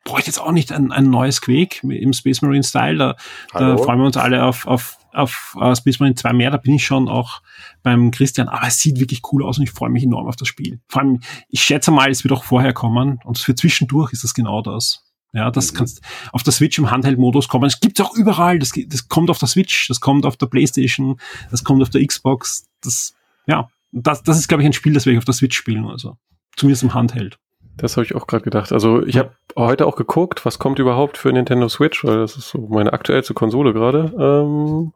[0.04, 2.98] bräuchte jetzt auch nicht ein, ein neues Quake im Space Marine Style.
[2.98, 3.16] Da,
[3.52, 6.74] da freuen wir uns alle auf, auf auf äh, Space Marine 2 mehr, da bin
[6.74, 7.42] ich schon auch
[7.82, 10.48] beim Christian, aber es sieht wirklich cool aus und ich freue mich enorm auf das
[10.48, 10.80] Spiel.
[10.88, 14.34] Vor allem, ich schätze mal, es wird auch vorher kommen und für zwischendurch ist das
[14.34, 15.04] genau das.
[15.32, 15.78] Ja, das mhm.
[15.78, 16.00] kannst
[16.32, 17.64] auf der Switch im Handheld-Modus kommen.
[17.64, 18.60] Es gibt's auch überall.
[18.60, 21.18] Das, das kommt auf der Switch, das kommt auf der Playstation,
[21.50, 22.66] das kommt auf der Xbox.
[22.82, 23.14] Das,
[23.46, 25.86] ja, das, das ist, glaube ich, ein Spiel, das werde ich auf der Switch spielen.
[25.86, 26.16] Also
[26.56, 27.38] zumindest im Handheld.
[27.76, 28.72] Das habe ich auch gerade gedacht.
[28.72, 32.48] Also ich habe heute auch geguckt, was kommt überhaupt für Nintendo Switch, weil das ist
[32.48, 34.12] so meine aktuellste Konsole gerade.
[34.16, 34.92] Ähm,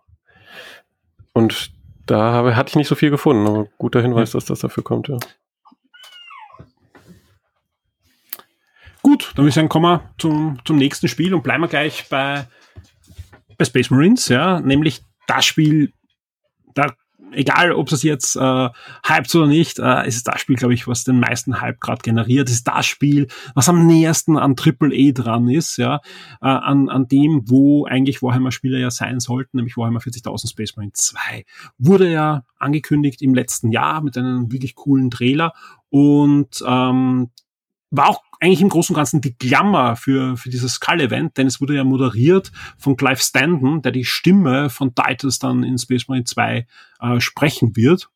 [1.38, 1.70] und
[2.04, 5.06] da habe, hatte ich nicht so viel gefunden, aber guter Hinweis, dass das dafür kommt,
[5.06, 5.18] ja.
[9.02, 12.08] Gut, dann würde ich sagen, kommen wir zum, zum nächsten Spiel und bleiben wir gleich
[12.08, 12.44] bei,
[13.56, 15.92] bei Space Marines, ja, nämlich das Spiel,
[17.32, 18.68] egal ob es jetzt äh,
[19.04, 22.02] hypt oder nicht, äh, ist es das Spiel, glaube ich, was den meisten Hype gerade
[22.02, 22.48] generiert.
[22.48, 26.00] Es ist das Spiel, was am nähersten an Triple A dran ist, ja,
[26.40, 30.92] äh, an, an dem, wo eigentlich Warhammer-Spieler ja sein sollten, nämlich Warhammer 40.000 Space Marine
[30.92, 31.44] 2.
[31.78, 35.52] Wurde ja angekündigt im letzten Jahr mit einem wirklich coolen Trailer
[35.90, 37.30] und ähm,
[37.90, 41.60] war auch eigentlich im Großen und Ganzen die Klammer für, für dieses Skull-Event, denn es
[41.60, 46.24] wurde ja moderiert von Clive Standen, der die Stimme von Titus dann in Space Marine
[46.24, 46.66] 2
[47.00, 48.10] äh, sprechen wird.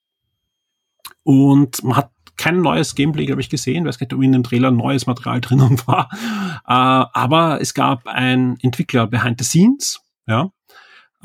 [1.24, 3.84] Und man hat kein neues Gameplay, glaube ich, gesehen.
[3.84, 6.08] Ich weiß nicht, ob in dem Trailer neues Material drinnen war.
[6.12, 10.50] Äh, aber es gab ein Entwickler behind the scenes, ja,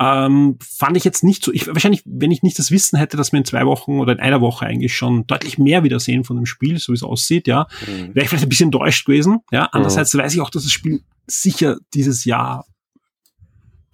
[0.00, 1.52] ähm, fand ich jetzt nicht so.
[1.52, 4.20] Ich, wahrscheinlich, wenn ich nicht das Wissen hätte, dass wir in zwei Wochen oder in
[4.20, 7.46] einer Woche eigentlich schon deutlich mehr wieder sehen von dem Spiel, so wie es aussieht,
[7.46, 8.14] ja, mhm.
[8.14, 9.40] wäre ich vielleicht ein bisschen enttäuscht gewesen.
[9.50, 10.18] Ja, andererseits mhm.
[10.20, 12.64] weiß ich auch, dass das Spiel sicher dieses Jahr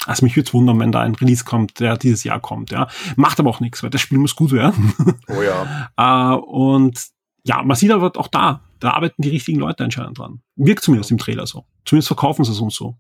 [0.07, 2.89] also mich würde es wundern, wenn da ein Release kommt, der dieses Jahr kommt, ja.
[3.17, 4.93] Macht aber auch nichts, weil das Spiel muss gut werden.
[5.29, 5.89] Oh ja.
[5.97, 7.07] äh, und
[7.45, 10.43] ja, man sieht aber auch da, da arbeiten die richtigen Leute anscheinend dran.
[10.57, 11.65] Wirkt zumindest im Trailer so.
[11.85, 12.99] Zumindest verkaufen sie es uns so.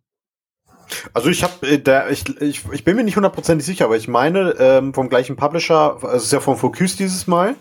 [1.12, 4.08] Also ich habe äh, da ich, ich, ich bin mir nicht hundertprozentig sicher, aber ich
[4.08, 7.56] meine ähm, vom gleichen Publisher, also es ist ja von Focus dieses Mal,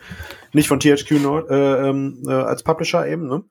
[0.53, 3.43] nicht von THQ Nord, äh, ähm, äh, als Publisher eben, ne?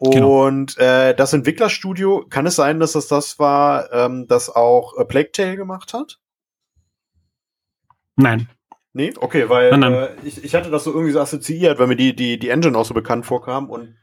[0.00, 0.46] Genau.
[0.46, 0.88] Und genau.
[0.88, 5.32] äh, das Entwicklerstudio, kann es sein, dass das das war, ähm, das auch äh, Plague
[5.32, 6.18] Tale gemacht hat?
[8.16, 8.48] Nein.
[8.92, 9.92] Nee, okay, weil nein, nein.
[9.92, 12.76] Äh, ich, ich hatte das so irgendwie so assoziiert, weil mir die, die, die Engine
[12.78, 13.96] auch so bekannt vorkam und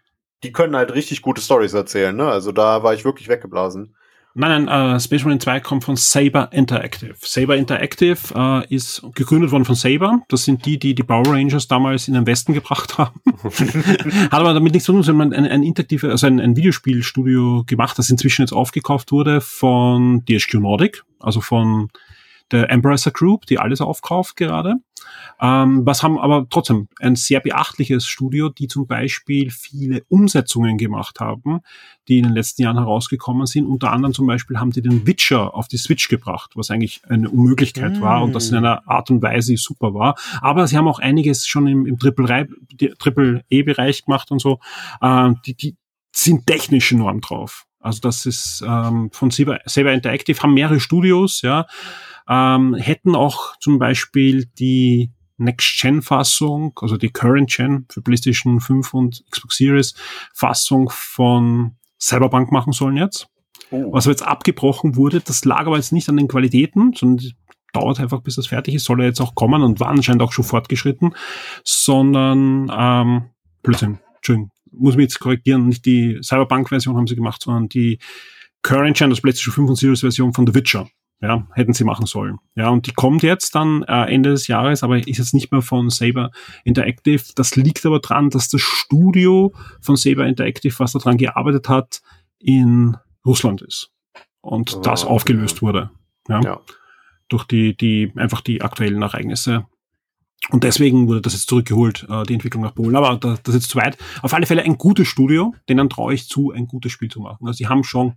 [0.43, 2.27] die können halt richtig gute Stories erzählen, ne?
[2.27, 3.95] Also da war ich wirklich weggeblasen.
[4.33, 7.15] Nein, nein, äh, Space Marine 2 kommt von Saber Interactive.
[7.19, 10.21] Saber Interactive äh, ist gegründet worden von Saber.
[10.29, 13.19] Das sind die, die die Power Rangers damals in den Westen gebracht haben.
[13.43, 17.99] Hat aber damit nichts zu tun, sondern ein, ein interaktive, also ein, ein Videospielstudio gemacht,
[17.99, 21.89] das inzwischen jetzt aufgekauft wurde von DSQ Nordic, also von
[22.51, 24.75] der Embracer Group, die alles aufkauft gerade.
[25.39, 31.19] Ähm, was haben aber trotzdem ein sehr beachtliches Studio, die zum Beispiel viele Umsetzungen gemacht
[31.19, 31.61] haben,
[32.07, 33.65] die in den letzten Jahren herausgekommen sind.
[33.65, 37.29] Unter anderem zum Beispiel haben die den Witcher auf die Switch gebracht, was eigentlich eine
[37.29, 38.01] Unmöglichkeit mm.
[38.01, 40.15] war und das in einer Art und Weise super war.
[40.41, 44.59] Aber sie haben auch einiges schon im, im Triple-E-Bereich gemacht und so.
[45.01, 45.75] Ähm, die, die
[46.13, 47.65] sind technisch enorm drauf.
[47.81, 51.65] Also das ist ähm, von Saber, Saber Interactive, haben mehrere Studios, ja
[52.31, 59.57] ähm, hätten auch zum Beispiel die Next-Gen-Fassung, also die Current-Gen für PlayStation 5 und Xbox
[59.57, 59.93] Series
[60.33, 63.27] Fassung von Cyberpunk machen sollen jetzt.
[63.71, 63.91] Oh.
[63.91, 67.31] Was aber jetzt abgebrochen wurde, das lag aber jetzt nicht an den Qualitäten, sondern
[67.73, 70.33] dauert einfach, bis das fertig ist, soll er jetzt auch kommen und war anscheinend auch
[70.33, 71.15] schon fortgeschritten,
[71.63, 73.29] sondern ähm,
[73.63, 77.99] Blödsinn, Entschuldigung, muss mich jetzt korrigieren, nicht die Cyberpunk-Version haben sie gemacht, sondern die
[78.61, 80.87] Current Gen, das PlayStation 5 und Series Version von The Witcher.
[81.23, 82.39] Ja, hätten sie machen sollen.
[82.55, 85.61] Ja, und die kommt jetzt dann äh, Ende des Jahres, aber ist jetzt nicht mehr
[85.61, 86.31] von Saber
[86.63, 87.21] Interactive.
[87.35, 92.01] Das liegt aber dran, dass das Studio von Saber Interactive, was daran gearbeitet hat,
[92.39, 93.91] in Russland ist.
[94.41, 95.61] Und oh, das aufgelöst ja.
[95.61, 95.91] wurde.
[96.27, 96.61] Ja, ja.
[97.27, 99.67] Durch die, die, einfach die aktuellen Ereignisse.
[100.49, 102.95] Und deswegen wurde das jetzt zurückgeholt, äh, die Entwicklung nach Polen.
[102.95, 103.97] Aber das, ist jetzt zu weit.
[104.21, 107.45] Auf alle Fälle ein gutes Studio, denen traue ich zu, ein gutes Spiel zu machen.
[107.47, 108.15] Also sie haben schon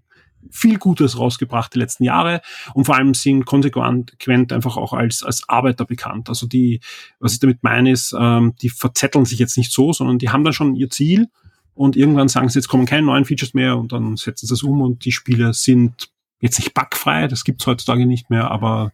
[0.51, 2.41] viel Gutes rausgebracht die letzten Jahre
[2.75, 6.29] und vor allem sind konsequent einfach auch als, als Arbeiter bekannt.
[6.29, 6.81] Also die,
[7.19, 10.45] was ich damit meine, ist, ähm, die verzetteln sich jetzt nicht so, sondern die haben
[10.45, 11.29] dann schon ihr Ziel
[11.73, 14.63] und irgendwann sagen sie, jetzt kommen keine neuen Features mehr und dann setzen sie es
[14.63, 16.11] um und die Spiele sind
[16.41, 18.93] jetzt nicht bugfrei, das gibt's heutzutage nicht mehr, aber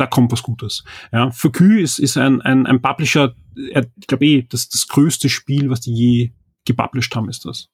[0.00, 0.84] da kommt was Gutes.
[1.12, 5.28] Ja, für Q ist, ist ein, ein, ein Publisher, ich glaube eh, das, das größte
[5.28, 6.30] Spiel, was die je
[6.64, 7.68] gepublished haben, ist das.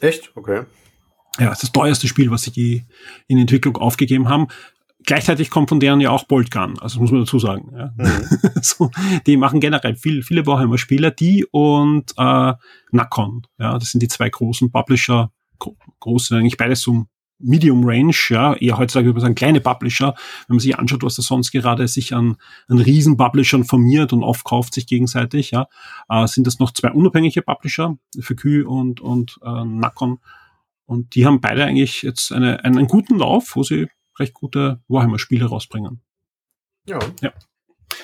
[0.00, 0.32] Echt?
[0.34, 0.62] Okay
[1.38, 2.82] ja, das teuerste Spiel, was sie je
[3.28, 4.48] in Entwicklung aufgegeben haben.
[5.04, 7.72] Gleichzeitig kommt von deren ja auch Boltgun, also das muss man dazu sagen.
[7.74, 7.92] Ja.
[7.96, 8.28] Mhm.
[8.62, 8.90] so,
[9.26, 12.52] die machen generell viel, viele Warhammer-Spieler, die und äh,
[12.90, 13.46] Nakon.
[13.58, 17.08] Ja, das sind die zwei großen Publisher, gro große, eigentlich beides um
[17.40, 20.14] Medium Range, ja, eher heutzutage würde man sagen kleine Publisher,
[20.46, 22.36] wenn man sich anschaut, was da sonst gerade sich an,
[22.68, 25.66] an riesen Publishern formiert und aufkauft sich gegenseitig, ja,
[26.08, 30.18] äh, sind das noch zwei unabhängige Publisher, FQ und, und äh, Nakon.
[30.86, 33.88] Und die haben beide eigentlich jetzt eine, einen, einen guten Lauf, wo sie
[34.18, 36.00] recht gute Warhammer-Spiele rausbringen.
[36.86, 36.98] Ja.
[37.20, 37.32] ja.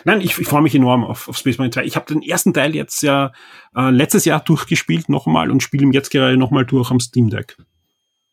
[0.05, 1.85] Nein, ich, ich freue mich enorm auf, auf Space Marine 2.
[1.85, 3.33] Ich habe den ersten Teil jetzt ja
[3.75, 7.57] äh, letztes Jahr durchgespielt nochmal und spiele ihn jetzt gerade nochmal durch am Steam Deck.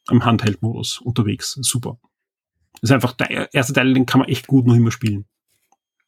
[0.07, 1.57] Am Handheld-Modus unterwegs.
[1.61, 1.97] Super.
[2.81, 5.25] Das ist einfach der erste Teil, den kann man echt gut noch immer spielen.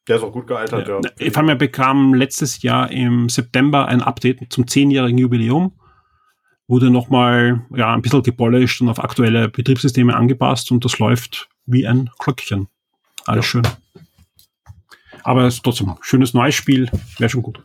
[0.08, 1.00] Der ist auch gut gealtert, ja.
[1.00, 1.30] ja.
[1.30, 5.72] Vor allem, er bekam letztes Jahr im September ein Update zum zehnjährigen Jubiläum.
[6.68, 11.86] Wurde nochmal ja, ein bisschen gepolished und auf aktuelle Betriebssysteme angepasst und das läuft wie
[11.86, 12.68] ein Glöckchen.
[13.24, 13.50] Alles ja.
[13.50, 13.62] schön.
[15.22, 16.88] Aber es ist trotzdem ein schönes neues Spiel,
[17.18, 17.60] wäre schon gut.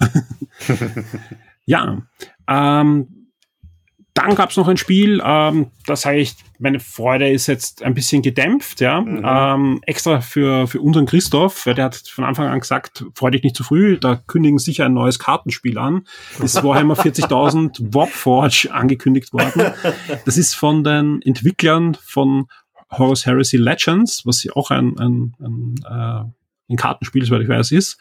[1.66, 2.02] ja,
[2.48, 3.20] ähm,
[4.14, 7.93] dann gab es noch ein Spiel, ähm, da sage ich, meine Freude ist jetzt ein
[7.93, 9.01] bisschen gedämpft, ja.
[9.01, 9.22] Mhm.
[9.24, 13.43] Ähm, extra für, für unseren Christoph, weil der hat von Anfang an gesagt, freu dich
[13.43, 16.05] nicht zu früh, da kündigen sicher ein neues Kartenspiel an.
[16.41, 19.74] Ist Warhammer 40.000 Warpforge angekündigt worden.
[20.26, 22.47] Das ist von den Entwicklern von
[22.91, 26.32] Horus Heresy Legends, was ja auch ein, ein, ein äh,
[26.72, 27.97] ein Kartenspiel, soweit ich weiß, ist.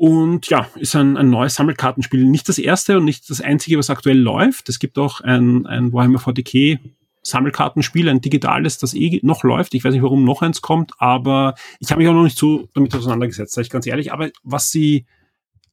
[0.00, 2.24] Und ja, ist ein, ein neues Sammelkartenspiel.
[2.24, 4.70] Nicht das erste und nicht das einzige, was aktuell läuft.
[4.70, 6.78] Es gibt auch ein, ein Warhammer 40k
[7.22, 9.74] Sammelkartenspiel, ein digitales, das eh noch läuft.
[9.74, 12.66] Ich weiß nicht, warum noch eins kommt, aber ich habe mich auch noch nicht so
[12.72, 14.10] damit auseinandergesetzt, sage ich ganz ehrlich.
[14.10, 15.04] Aber was sie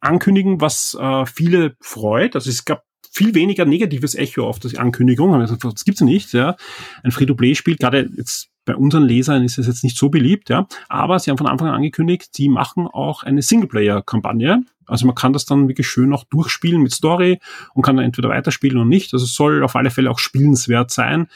[0.02, 5.36] ankündigen, was äh, viele freut, also es gab viel weniger negatives Echo auf die Ankündigung.
[5.36, 6.58] Also, das gibt's nicht, ja.
[7.02, 10.68] Ein Free-to-Play-Spiel, gerade jetzt bei unseren Lesern ist es jetzt nicht so beliebt, ja.
[10.90, 14.64] Aber sie haben von Anfang an angekündigt, sie machen auch eine Singleplayer-Kampagne.
[14.86, 17.40] Also man kann das dann wirklich schön auch durchspielen mit Story
[17.74, 19.14] und kann dann entweder weiterspielen oder nicht.
[19.14, 21.28] Also es soll auf alle Fälle auch spielenswert sein.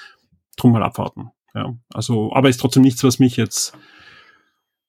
[0.57, 1.31] Drum mal abwarten.
[1.55, 3.73] Ja, also, aber ist trotzdem nichts, was mich jetzt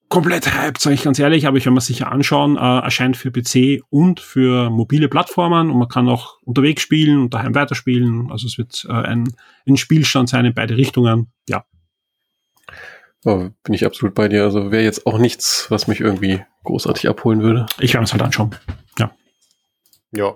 [0.08, 2.56] komplett hyped, sage ich ganz ehrlich, aber ich werde mir sicher anschauen.
[2.56, 7.34] Äh, erscheint für PC und für mobile Plattformen und man kann auch unterwegs spielen und
[7.34, 8.30] daheim weiterspielen.
[8.30, 9.32] Also es wird äh, ein,
[9.66, 11.32] ein Spielstand sein in beide Richtungen.
[11.48, 11.64] Ja,
[13.24, 14.42] Oh, bin ich absolut bei dir.
[14.44, 17.66] Also wäre jetzt auch nichts, was mich irgendwie großartig abholen würde.
[17.78, 18.54] Ich werde es halt anschauen.
[18.98, 19.12] Ja.
[20.12, 20.34] Ja.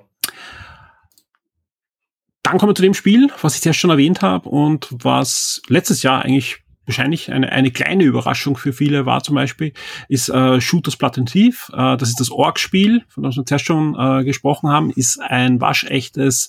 [2.43, 6.05] Dann kommen wir zu dem Spiel, was ich zuerst schon erwähnt habe und was letztes
[6.05, 9.72] Jahr eigentlich wahrscheinlich eine, eine kleine Überraschung für viele war zum Beispiel,
[10.09, 11.68] ist äh, Shooters Blood and Thief.
[11.72, 15.61] Äh, das ist das Org-Spiel, von dem wir zuerst schon äh, gesprochen haben, ist ein
[15.61, 16.49] waschechtes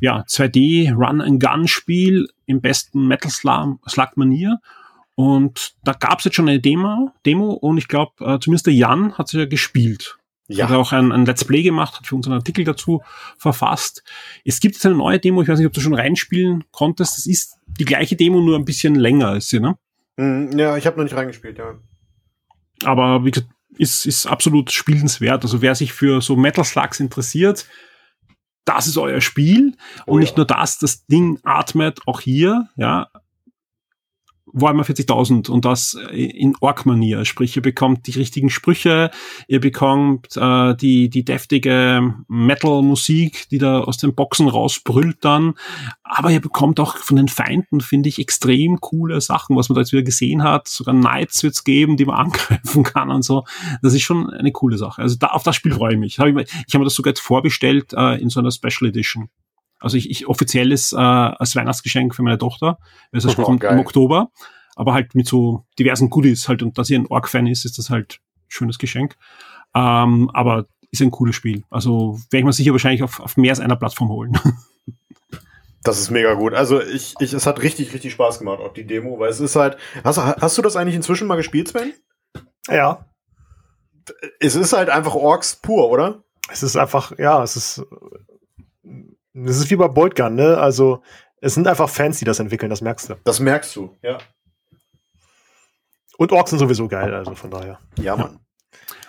[0.00, 4.60] ja, 2D Run-and-Gun-Spiel im besten Metal Slug-Manier.
[5.14, 8.74] Und da gab es jetzt schon eine Demo, Demo und ich glaube, äh, zumindest der
[8.74, 10.18] Jan hat sie ja gespielt.
[10.48, 10.68] Ja.
[10.68, 13.02] Hat auch ein, ein Let's Play gemacht, hat für uns einen Artikel dazu
[13.38, 14.02] verfasst.
[14.44, 17.18] Es gibt jetzt eine neue Demo, ich weiß nicht, ob du schon reinspielen konntest.
[17.18, 19.76] Das ist die gleiche Demo, nur ein bisschen länger als sie, ne?
[20.16, 21.74] Mm, ja, ich habe noch nicht reingespielt, ja.
[22.84, 25.42] Aber wie gesagt, ist, ist absolut spielenswert.
[25.42, 27.66] Also wer sich für so Metal Slugs interessiert,
[28.64, 29.76] das ist euer Spiel.
[30.06, 30.38] Oh, und nicht ja.
[30.38, 33.08] nur das, das Ding atmet auch hier, ja,
[34.52, 37.24] Warhammer 40.000 und das in Ork-Manier.
[37.24, 39.10] Sprich, ihr bekommt die richtigen Sprüche,
[39.48, 45.54] ihr bekommt äh, die, die deftige Metal-Musik, die da aus den Boxen rausbrüllt dann.
[46.04, 49.80] Aber ihr bekommt auch von den Feinden, finde ich, extrem coole Sachen, was man da
[49.80, 50.68] jetzt wieder gesehen hat.
[50.68, 53.44] Sogar Knights wird's geben, die man angreifen kann und so.
[53.82, 55.02] Das ist schon eine coole Sache.
[55.02, 56.18] Also da, auf das Spiel freue ich mich.
[56.18, 59.28] Hab ich, ich habe mir das sogar jetzt vorbestellt äh, in so einer Special Edition.
[59.82, 62.78] Also ich, ich offizielles äh, als Weihnachtsgeschenk für meine Tochter.
[63.12, 63.72] Also es oh, kommt geil.
[63.72, 64.30] im Oktober.
[64.74, 66.62] Aber halt mit so diversen Goodies halt.
[66.62, 69.16] Und da sie ein Org-Fan ist, ist das halt ein schönes Geschenk.
[69.74, 71.64] Ähm, aber ist ein cooles Spiel.
[71.70, 74.38] Also werde ich mir sicher wahrscheinlich auf, auf mehr als einer Plattform holen.
[75.84, 76.54] Das ist mega gut.
[76.54, 79.56] Also ich, ich, es hat richtig, richtig Spaß gemacht, auch die Demo, weil es ist
[79.56, 79.76] halt.
[80.04, 81.92] Hast, hast du das eigentlich inzwischen mal gespielt, Sven?
[82.68, 83.06] Ja.
[84.38, 86.22] Es ist halt einfach Orks pur, oder?
[86.50, 87.84] Es ist einfach, ja, es ist
[89.34, 90.58] das ist wie bei Boltgun, ne?
[90.58, 91.02] Also,
[91.40, 93.14] es sind einfach Fans, die das entwickeln, das merkst du.
[93.24, 94.18] Das merkst du, ja.
[96.18, 97.78] Und Orks sind sowieso geil, also von daher.
[97.98, 98.38] Ja, Mann.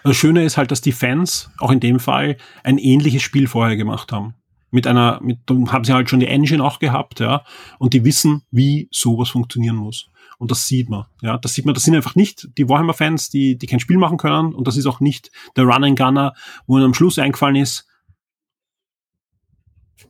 [0.04, 3.78] Das Schöne ist halt, dass die Fans auch in dem Fall ein ähnliches Spiel vorher
[3.78, 4.36] gemacht haben.
[4.72, 7.44] Mit einer, mit, haben sie halt schon die Engine auch gehabt, ja.
[7.78, 10.10] Und die wissen, wie sowas funktionieren muss.
[10.40, 11.38] Und das sieht man, ja.
[11.38, 14.54] Das sieht man, das sind einfach nicht die Warhammer-Fans, die, die kein Spiel machen können.
[14.54, 16.34] Und das ist auch nicht der Run-and-Gunner,
[16.66, 17.88] wo ihnen am Schluss eingefallen ist,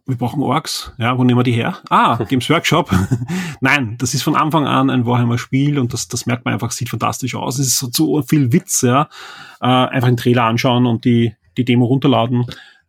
[0.06, 0.92] wir brauchen Orks.
[0.98, 1.78] Ja, wo nehmen wir die her?
[1.90, 2.92] Ah, Games Workshop.
[3.62, 6.90] Nein, das ist von Anfang an ein Warhammer-Spiel und das, das merkt man einfach, sieht
[6.90, 7.60] fantastisch aus.
[7.60, 9.08] Es ist so, so viel Witz, ja.
[9.62, 12.46] Äh, einfach den Trailer anschauen und die, die Demo runterladen,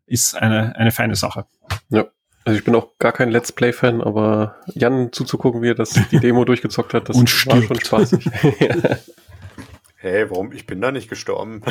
[0.06, 1.46] ist eine, eine feine Sache.
[1.88, 2.06] Ja.
[2.46, 6.18] Also ich bin auch gar kein Let's Play-Fan, aber Jan zuzugucken, wie er das die
[6.18, 7.68] Demo durchgezockt hat, das Und war stirbt.
[7.68, 8.28] schon spaßig.
[9.96, 10.52] Hey, warum?
[10.52, 11.62] Ich bin da nicht gestorben.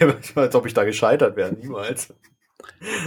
[0.00, 1.52] ich war, als ob ich da gescheitert wäre.
[1.52, 2.12] Niemals.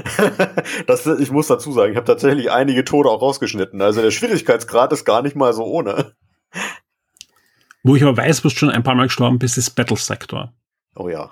[0.87, 3.81] das, ich muss dazu sagen, ich habe tatsächlich einige Tode auch rausgeschnitten.
[3.81, 6.13] Also der Schwierigkeitsgrad ist gar nicht mal so ohne.
[7.83, 10.53] Wo ich aber weiß, wo du schon ein paar Mal gestorben bist, ist Battle Sector.
[10.95, 11.29] Oh ja.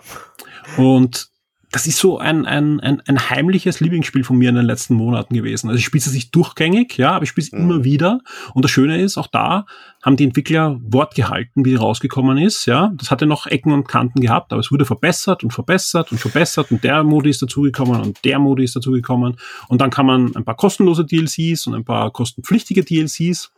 [0.78, 1.30] Und
[1.74, 5.34] das ist so ein, ein, ein, ein heimliches Lieblingsspiel von mir in den letzten Monaten
[5.34, 5.70] gewesen.
[5.70, 7.60] Also ich spiele es nicht durchgängig, ja, aber ich spiele es Mhm.
[7.60, 8.20] immer wieder.
[8.54, 9.66] Und das Schöne ist, auch da
[10.04, 12.92] haben die Entwickler Wort gehalten, wie rausgekommen ist, ja.
[12.98, 16.72] Das hatte noch Ecken und Kanten gehabt, aber es wurde verbessert und verbessert und verbessert
[16.72, 19.38] und der Modi ist dazugekommen und der Modi ist dazugekommen.
[19.68, 23.52] Und dann kann man ein paar kostenlose DLCs und ein paar kostenpflichtige DLCs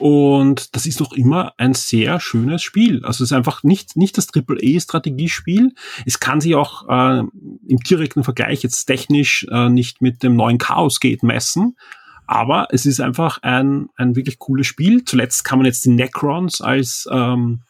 [0.00, 3.04] und das ist doch immer ein sehr schönes Spiel.
[3.04, 5.74] Also es ist einfach nicht, nicht das AAA-Strategiespiel.
[6.06, 10.56] Es kann sich auch äh, im direkten Vergleich jetzt technisch äh, nicht mit dem neuen
[10.56, 11.76] Chaos Gate messen.
[12.26, 15.04] Aber es ist einfach ein, ein wirklich cooles Spiel.
[15.04, 17.60] Zuletzt kann man jetzt die Necrons als ähm,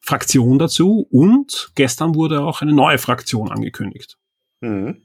[0.00, 4.16] Fraktion dazu und gestern wurde auch eine neue Fraktion angekündigt.
[4.60, 5.02] Mhm.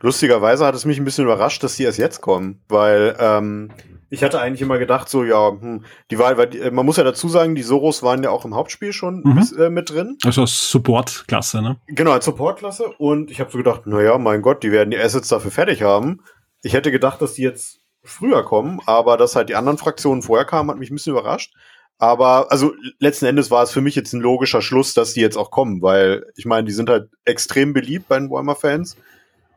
[0.00, 3.70] Lustigerweise hat es mich ein bisschen überrascht, dass die erst jetzt kommen, weil ähm,
[4.14, 7.04] ich hatte eigentlich immer gedacht, so ja, hm, die Wahl, weil die, man muss ja
[7.04, 9.34] dazu sagen, die Soros waren ja auch im Hauptspiel schon Mhm.
[9.34, 10.16] bis, äh, mit drin.
[10.24, 11.76] Also als Support-Klasse, ne?
[11.88, 12.88] Genau, als Supportklasse.
[12.98, 15.82] Und ich habe so gedacht, na ja, mein Gott, die werden die Assets dafür fertig
[15.82, 16.20] haben.
[16.62, 20.46] Ich hätte gedacht, dass die jetzt früher kommen, aber dass halt die anderen Fraktionen vorher
[20.46, 21.54] kamen, hat mich ein bisschen überrascht.
[21.98, 25.36] Aber also letzten Endes war es für mich jetzt ein logischer Schluss, dass die jetzt
[25.36, 28.96] auch kommen, weil ich meine, die sind halt extrem beliebt bei den Warhammer-Fans.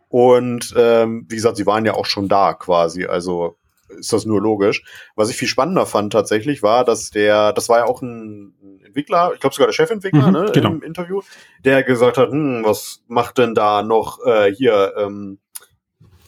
[0.10, 3.58] Und ähm, wie gesagt, sie waren ja auch schon da quasi, also
[3.89, 4.83] ist das nur logisch.
[5.15, 8.53] Was ich viel spannender fand tatsächlich war, dass der, das war ja auch ein
[8.85, 10.69] Entwickler, ich glaube sogar der Chefentwickler, Mhm, ne, genau.
[10.69, 11.21] im Interview,
[11.63, 15.39] der gesagt hat, hm, was macht denn da noch äh, hier, ähm,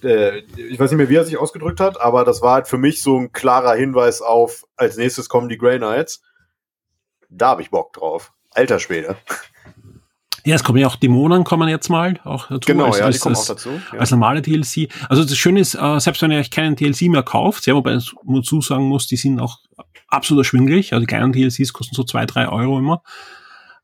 [0.03, 2.77] äh, ich weiß nicht mehr, wie er sich ausgedrückt hat, aber das war halt für
[2.77, 6.21] mich so ein klarer Hinweis auf, als nächstes kommen die Grey Knights.
[7.29, 8.33] Da habe ich Bock drauf.
[8.51, 9.17] Alter Schwede.
[10.45, 12.59] Ja, es kommen ja auch Dämonen kommen jetzt mal auch dazu.
[12.65, 13.69] Genau, als, ja, als, kommen auch als, dazu.
[13.93, 13.99] Ja.
[13.99, 14.89] als normale DLC.
[15.07, 17.99] Also das Schöne ist, äh, selbst wenn ihr euch keinen DLC mehr kauft, ja, wobei
[18.23, 19.57] man dazu sagen muss, die sind auch
[20.07, 20.93] absolut erschwinglich.
[20.93, 23.01] Also die kleinen DLCs kosten so zwei, drei Euro immer.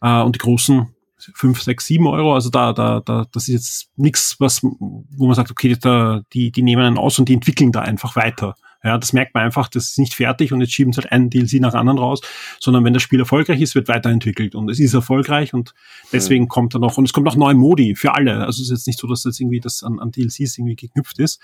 [0.02, 0.96] Äh, und die großen
[1.34, 2.34] fünf, sechs, sieben Euro.
[2.34, 6.52] Also da, da, da, das ist jetzt nichts, was, wo man sagt, okay, da, die,
[6.52, 8.56] die nehmen einen aus und die entwickeln da einfach weiter.
[8.86, 11.32] Ja, das merkt man einfach, das ist nicht fertig und jetzt schieben sie halt einen
[11.32, 12.22] DLC nach anderen raus,
[12.60, 15.74] sondern wenn das Spiel erfolgreich ist, wird weiterentwickelt und es ist erfolgreich und
[16.14, 18.46] deswegen kommt da noch, und es kommt noch neue Modi für alle.
[18.46, 21.18] Also es ist jetzt nicht so, dass jetzt irgendwie das an, an DLCs irgendwie geknüpft
[21.18, 21.42] ist.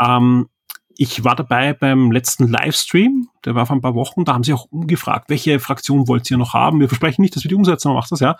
[0.00, 0.48] Ähm,
[0.96, 4.52] ich war dabei beim letzten Livestream, der war vor ein paar Wochen, da haben sie
[4.52, 6.80] auch umgefragt, welche Fraktion wollt ihr noch haben?
[6.80, 8.36] Wir versprechen nicht, dass wir die umsetzen, aber macht das, ja.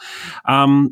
[0.46, 0.90] Ähm,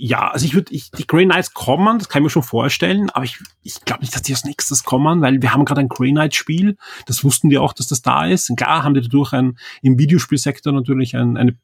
[0.00, 3.10] ja, also ich würde, ich, die Grey Knights kommen, das kann ich mir schon vorstellen,
[3.10, 5.88] aber ich, ich glaube nicht, dass die als nächstes kommen, weil wir haben gerade ein
[5.88, 6.76] Grey Knight Spiel,
[7.06, 8.48] das wussten wir auch, dass das da ist.
[8.48, 11.56] Und klar haben die dadurch ein, im Videospielsektor natürlich ein, eine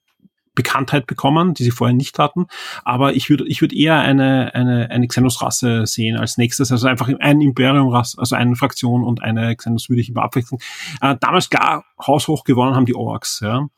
[0.55, 2.47] Bekanntheit bekommen, die sie vorher nicht hatten.
[2.85, 6.71] Aber ich würde ich würde eher eine, eine, eine Xenos-Rasse sehen als nächstes.
[6.71, 10.61] Also einfach ein Imperium-Rasse, also eine Fraktion und eine Xenos würde ich immer abwechseln.
[11.01, 13.69] Äh, damals klar, haushoch gewonnen haben die Orks, ja.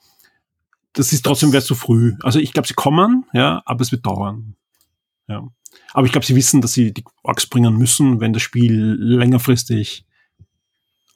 [0.96, 2.14] Das ist trotzdem wäre zu früh.
[2.22, 4.56] Also ich glaube, sie kommen, ja, aber es wird dauern.
[5.28, 5.46] Ja.
[5.92, 10.04] Aber ich glaube, sie wissen, dass sie die Orks bringen müssen, wenn das Spiel längerfristig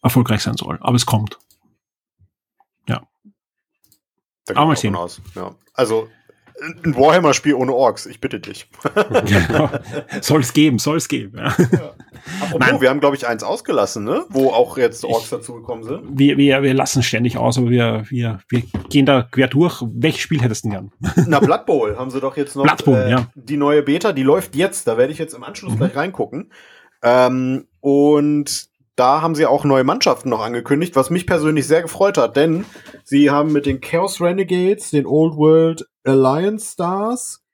[0.03, 0.79] erfolgreich sein soll.
[0.81, 1.39] Aber es kommt.
[4.55, 4.95] Da Aber mal sehen.
[4.95, 5.21] Aus.
[5.35, 5.55] Ja.
[5.75, 6.09] Also
[6.85, 8.69] ein Warhammer-Spiel ohne Orks, ich bitte dich.
[10.21, 11.39] soll es geben, soll es geben.
[11.39, 11.47] Ja.
[12.41, 12.81] Apropos, Nein.
[12.81, 14.25] wir haben, glaube ich, eins ausgelassen, ne?
[14.29, 16.03] Wo auch jetzt Orks dazugekommen sind.
[16.13, 19.83] Wir, wir, wir lassen ständig aus, aber wir, wir, wir gehen da quer durch.
[19.95, 21.27] Welches Spiel hättest du denn gern?
[21.27, 22.65] Na, Blood Bowl haben sie doch jetzt noch.
[22.65, 23.27] Blood Bowl, äh, ja.
[23.35, 24.87] Die neue Beta, die läuft jetzt.
[24.87, 25.79] Da werde ich jetzt im Anschluss Mhm.
[25.79, 26.53] gleich reingucken.
[27.03, 32.19] Ähm, und da haben sie auch neue Mannschaften noch angekündigt, was mich persönlich sehr gefreut
[32.19, 32.67] hat, denn
[33.05, 37.45] sie haben mit den Chaos Renegades, den Old World Alliance Stars,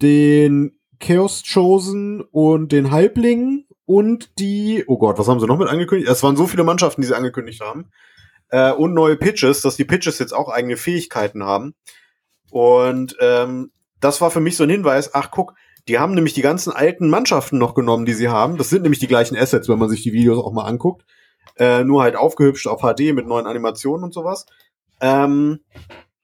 [0.00, 5.68] den Chaos Chosen und den Halblingen und die, oh Gott, was haben sie noch mit
[5.68, 6.10] angekündigt?
[6.10, 7.90] Es waren so viele Mannschaften, die sie angekündigt haben.
[8.50, 11.74] Äh, und neue Pitches, dass die Pitches jetzt auch eigene Fähigkeiten haben.
[12.50, 15.54] Und ähm, das war für mich so ein Hinweis, ach guck,
[15.86, 18.58] die haben nämlich die ganzen alten Mannschaften noch genommen, die sie haben.
[18.58, 21.04] Das sind nämlich die gleichen Assets, wenn man sich die Videos auch mal anguckt.
[21.56, 24.44] Äh, nur halt aufgehübscht auf HD mit neuen Animationen und sowas.
[25.00, 25.60] Ähm,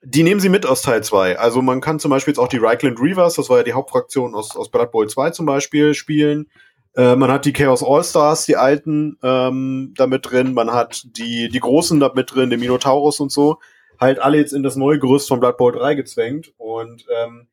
[0.04, 1.38] die nehmen sie mit aus Teil 2.
[1.38, 4.34] Also man kann zum Beispiel jetzt auch die Reichland Reavers, das war ja die Hauptfraktion
[4.34, 6.48] aus, aus Blood Bowl 2 zum Beispiel, spielen.
[6.96, 10.54] Äh, man hat die Chaos All-Stars, die alten, ähm, da mit drin.
[10.54, 13.58] Man hat die, die Großen da mit drin, den Minotaurus und so.
[14.00, 16.52] Halt alle jetzt in das neue Gerüst von Blood Bowl 3 gezwängt.
[16.56, 17.48] Und ähm,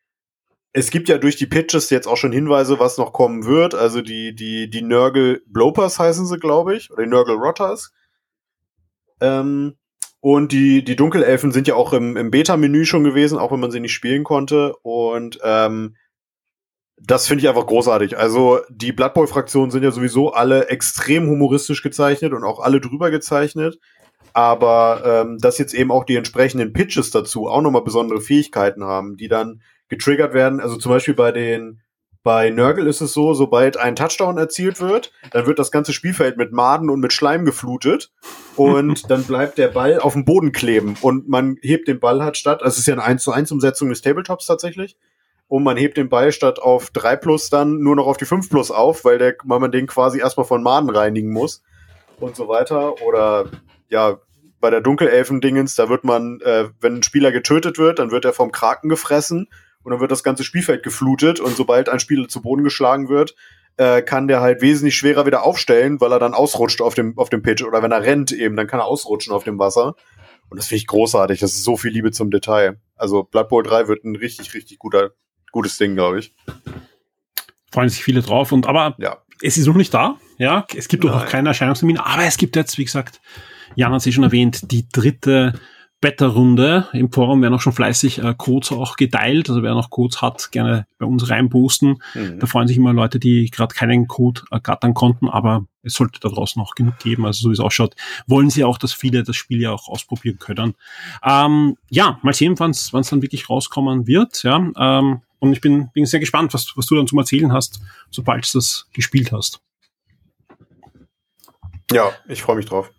[0.74, 3.76] es gibt ja durch die Pitches jetzt auch schon Hinweise, was noch kommen wird.
[3.76, 7.92] Also die, die, die Nurgle Blopers heißen sie, glaube ich, oder die Nurgle Rotters.
[9.20, 9.78] Ähm,
[10.22, 13.72] und die, die Dunkelelfen sind ja auch im, im Beta-Menü schon gewesen, auch wenn man
[13.72, 14.76] sie nicht spielen konnte.
[14.84, 15.96] Und ähm,
[16.98, 18.20] das finde ich einfach großartig.
[18.20, 23.10] Also die Blood Bowl-Fraktionen sind ja sowieso alle extrem humoristisch gezeichnet und auch alle drüber
[23.10, 23.80] gezeichnet.
[24.34, 29.18] Aber ähm, dass jetzt eben auch die entsprechenden Pitches dazu auch nochmal besondere Fähigkeiten haben,
[29.18, 30.60] die dann getriggert werden.
[30.60, 31.82] Also zum Beispiel bei den
[32.24, 36.38] bei Nurgle ist es so, sobald ein Touchdown erzielt wird, dann wird das ganze Spielfeld
[36.38, 38.12] mit Maden und mit Schleim geflutet
[38.56, 42.38] und dann bleibt der Ball auf dem Boden kleben und man hebt den Ball halt
[42.38, 44.98] statt, also es ist ja eine 1 zu 1 Umsetzung des Tabletops tatsächlich,
[45.52, 48.50] und man hebt den Ball statt auf 3 plus dann nur noch auf die 5
[48.50, 51.62] plus auf, weil, der, weil man den quasi erstmal von Maden reinigen muss
[52.22, 53.02] und so weiter.
[53.02, 53.48] Oder
[53.90, 54.18] ja,
[54.62, 58.32] bei der Dunkelelfen-Dingens, da wird man, äh, wenn ein Spieler getötet wird, dann wird er
[58.32, 59.50] vom Kraken gefressen
[59.84, 63.36] und dann wird das ganze Spielfeld geflutet und sobald ein Spieler zu Boden geschlagen wird,
[63.78, 67.30] äh, kann der halt wesentlich schwerer wieder aufstellen, weil er dann ausrutscht auf dem, auf
[67.30, 69.96] dem Pitch oder wenn er rennt eben, dann kann er ausrutschen auf dem Wasser.
[70.50, 71.40] Und das finde ich großartig.
[71.40, 72.82] Das ist so viel Liebe zum Detail.
[72.96, 75.12] Also Blood Bowl 3 wird ein richtig, richtig guter,
[75.52, 76.36] gutes Ding, glaube ich.
[77.72, 79.18] Freuen sich viele drauf und aber ja.
[79.42, 80.18] es ist noch nicht da.
[80.38, 83.22] Ja, es gibt doch noch keinen Erscheinungstermin, aber es gibt jetzt, wie gesagt,
[83.76, 85.54] Jan hat sie schon erwähnt, die dritte
[86.02, 86.88] Beta-Runde.
[86.94, 89.50] Im Forum werden auch schon fleißig äh, Codes auch geteilt.
[89.50, 92.02] Also wer noch Codes hat, gerne bei uns reinposten.
[92.16, 92.40] Mhm.
[92.40, 96.30] Da freuen sich immer Leute, die gerade keinen Code ergattern konnten, aber es sollte da
[96.30, 97.26] draußen auch genug geben.
[97.26, 97.96] Also so wie es ausschaut,
[98.26, 100.74] wollen sie auch, dass viele das Spiel ja auch ausprobieren können.
[101.24, 104.42] Ähm, ja, mal sehen, wann es dann wirklich rauskommen wird.
[104.42, 107.80] Ja, ähm, und ich bin, bin sehr gespannt, was, was du dann zum Erzählen hast,
[108.10, 109.62] sobald du das gespielt hast.
[111.92, 112.92] Ja, ich freue mich drauf.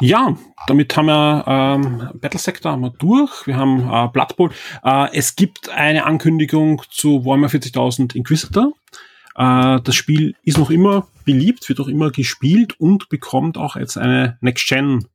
[0.00, 0.36] Ja,
[0.66, 3.46] damit haben wir ähm, Battle Sector haben wir durch.
[3.46, 4.50] Wir haben äh, Blood Bowl.
[4.84, 8.72] Äh, es gibt eine Ankündigung zu Warhammer 40.000 Inquisitor.
[9.36, 13.96] Äh, das Spiel ist noch immer beliebt, wird auch immer gespielt und bekommt auch jetzt
[13.96, 15.06] eine Next-Gen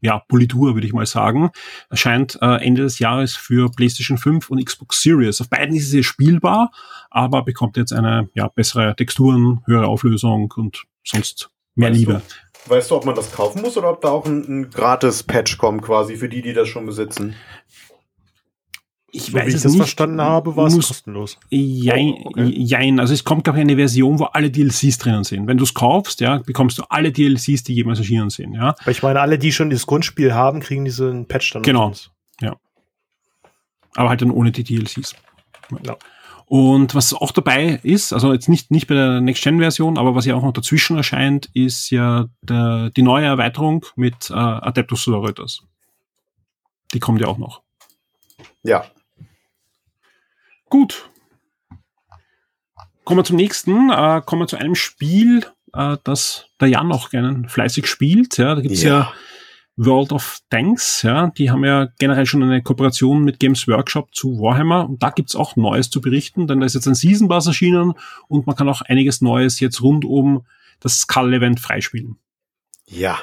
[0.00, 1.50] ja, Politur, würde ich mal sagen.
[1.88, 5.40] Erscheint äh, Ende des Jahres für PlayStation 5 und Xbox Series.
[5.40, 6.72] Auf beiden ist es jetzt spielbar,
[7.10, 12.22] aber bekommt jetzt eine ja, bessere Texturen, höhere Auflösung und sonst mehr weißt Liebe.
[12.66, 15.82] Weißt du, ob man das kaufen muss oder ob da auch ein, ein Gratis-Patch kommt,
[15.82, 17.34] quasi für die, die das schon besitzen?
[19.14, 19.76] Ich so weiß wie ich das nicht.
[19.76, 21.38] verstanden habe, war es kostenlos.
[21.48, 22.48] Jein, oh, okay.
[22.48, 22.98] jein.
[22.98, 25.46] Also es kommt, glaube ich, eine Version, wo alle DLCs drinnen sind.
[25.46, 28.74] Wenn du es kaufst, ja, bekommst du alle DLCs, die jemals erschienen sind, ja.
[28.80, 31.62] Aber ich meine, alle, die schon das Grundspiel haben, kriegen diesen Patch dann.
[31.62, 31.92] Genau.
[32.40, 32.56] Ja.
[33.94, 35.14] Aber halt dann ohne die DLCs.
[35.84, 35.96] Ja.
[36.46, 40.34] Und was auch dabei ist, also jetzt nicht, nicht bei der Next-Gen-Version, aber was ja
[40.34, 45.62] auch noch dazwischen erscheint, ist ja der, die neue Erweiterung mit äh, Adeptus Sororitas.
[46.92, 47.62] Die kommt ja auch noch.
[48.62, 48.84] Ja.
[50.68, 51.08] Gut.
[53.04, 53.90] Kommen wir zum nächsten.
[53.90, 58.36] Äh, kommen wir zu einem Spiel, äh, das der Jan auch gerne fleißig spielt.
[58.38, 59.12] Ja, da gibt's ja, ja
[59.76, 64.38] World of Tanks, ja, die haben ja generell schon eine Kooperation mit Games Workshop zu
[64.38, 67.46] Warhammer und da gibt's auch Neues zu berichten, denn da ist jetzt ein Season Pass
[67.46, 67.94] erschienen
[68.28, 70.46] und man kann auch einiges Neues jetzt rund um
[70.78, 72.18] das Skull-Event freispielen.
[72.86, 73.18] Ja.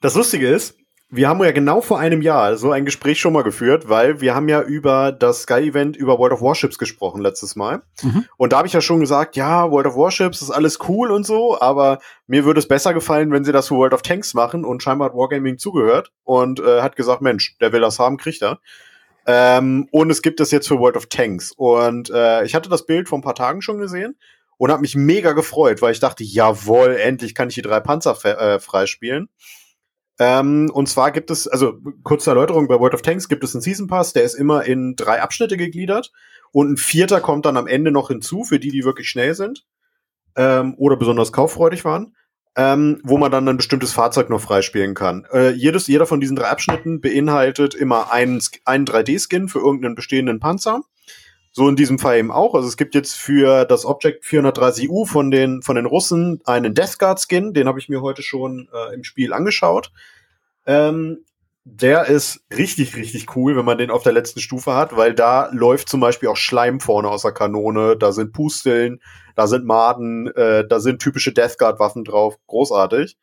[0.00, 0.77] Das Lustige ist,
[1.10, 4.34] wir haben ja genau vor einem Jahr so ein Gespräch schon mal geführt, weil wir
[4.34, 7.82] haben ja über das Sky-Event über World of Warships gesprochen letztes Mal.
[8.02, 8.26] Mhm.
[8.36, 11.24] Und da habe ich ja schon gesagt, ja, World of Warships ist alles cool und
[11.24, 14.66] so, aber mir würde es besser gefallen, wenn sie das für World of Tanks machen
[14.66, 18.42] und scheinbar hat Wargaming zugehört und äh, hat gesagt, Mensch, der will das haben, kriegt
[18.42, 18.60] er.
[19.26, 21.52] Ähm, und es gibt es jetzt für World of Tanks.
[21.56, 24.16] Und äh, ich hatte das Bild vor ein paar Tagen schon gesehen
[24.58, 28.16] und habe mich mega gefreut, weil ich dachte, jawohl, endlich kann ich die drei Panzer
[28.24, 29.30] äh, freispielen.
[30.18, 33.62] Ähm, und zwar gibt es, also kurze Erläuterung, bei World of Tanks gibt es einen
[33.62, 36.12] Season Pass, der ist immer in drei Abschnitte gegliedert
[36.50, 39.64] und ein vierter kommt dann am Ende noch hinzu, für die, die wirklich schnell sind
[40.36, 42.16] ähm, oder besonders kauffreudig waren,
[42.56, 45.24] ähm, wo man dann ein bestimmtes Fahrzeug noch freispielen kann.
[45.32, 50.40] Äh, jedes, jeder von diesen drei Abschnitten beinhaltet immer einen, einen 3D-Skin für irgendeinen bestehenden
[50.40, 50.82] Panzer.
[51.58, 52.54] So in diesem Fall eben auch.
[52.54, 57.00] Also es gibt jetzt für das Object 430U von den, von den Russen einen Death
[57.00, 59.90] Guard Skin, den habe ich mir heute schon äh, im Spiel angeschaut.
[60.66, 61.24] Ähm,
[61.64, 65.50] der ist richtig, richtig cool, wenn man den auf der letzten Stufe hat, weil da
[65.50, 69.00] läuft zum Beispiel auch Schleim vorne aus der Kanone, da sind Pusteln,
[69.34, 73.16] da sind Maden, äh, da sind typische Death Guard Waffen drauf, großartig.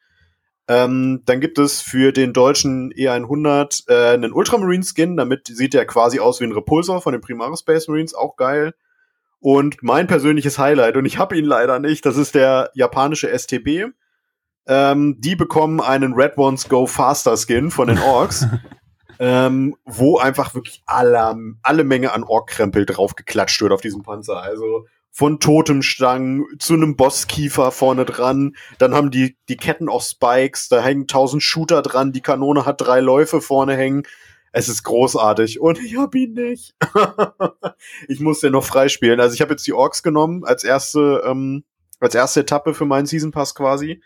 [0.67, 5.85] Ähm, dann gibt es für den deutschen E100 äh, einen Ultramarine Skin, damit sieht der
[5.85, 8.73] quasi aus wie ein Repulsor von den Primaris Space Marines, auch geil.
[9.39, 13.91] Und mein persönliches Highlight, und ich habe ihn leider nicht, das ist der japanische STB.
[14.67, 18.47] Ähm, die bekommen einen Red Ones Go Faster Skin von den Orks.
[19.19, 24.41] ähm, wo einfach wirklich alle, alle Menge an Orkkrempel draufgeklatscht wird auf diesem Panzer.
[24.41, 28.57] Also von Totemstangen zu einem Bosskiefer vorne dran.
[28.79, 32.81] Dann haben die, die Ketten auch Spikes, da hängen tausend Shooter dran, die Kanone hat
[32.81, 34.03] drei Läufe vorne hängen.
[34.51, 36.75] Es ist großartig und ich hab ihn nicht.
[38.09, 39.21] ich muss den noch freispielen.
[39.21, 41.63] Also ich habe jetzt die Orks genommen als erste, ähm,
[42.01, 44.01] als erste Etappe für meinen Season Pass quasi.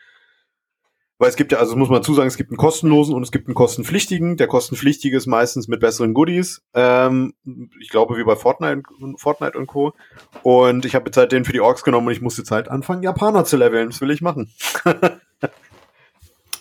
[1.19, 3.47] Weil es gibt ja, also muss man zusagen, es gibt einen kostenlosen und es gibt
[3.47, 4.37] einen kostenpflichtigen.
[4.37, 6.61] Der kostenpflichtige ist meistens mit besseren Goodies.
[6.73, 7.33] Ähm,
[7.81, 8.83] ich glaube, wie bei Fortnite,
[9.17, 9.93] Fortnite und Co.
[10.43, 12.69] Und ich habe jetzt halt den für die Orks genommen und ich muss jetzt halt
[12.69, 13.89] anfangen, Japaner zu leveln.
[13.89, 14.49] Das will ich machen.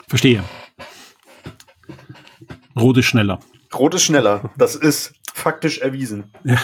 [0.08, 0.42] Verstehe.
[2.76, 3.38] Rot ist schneller.
[3.72, 4.50] Rot ist schneller.
[4.58, 6.32] Das ist faktisch erwiesen.
[6.42, 6.58] Ja.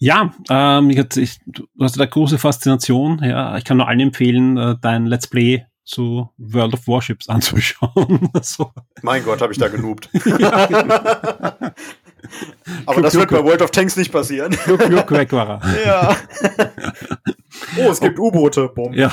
[0.00, 3.20] Ja, ähm, ich, ich, du hast da große Faszination.
[3.22, 8.30] Ja, ich kann nur allen empfehlen, äh, dein Let's Play zu World of Warships anzuschauen.
[8.42, 8.70] so.
[9.02, 10.10] Mein Gott, habe ich da genoobt.
[12.84, 14.54] Aber das wird bei World of Tanks nicht passieren.
[14.64, 15.84] Glück weg war er.
[15.86, 16.16] Ja.
[17.76, 18.70] Oh, es gibt U-Boote.
[18.92, 19.10] Ja.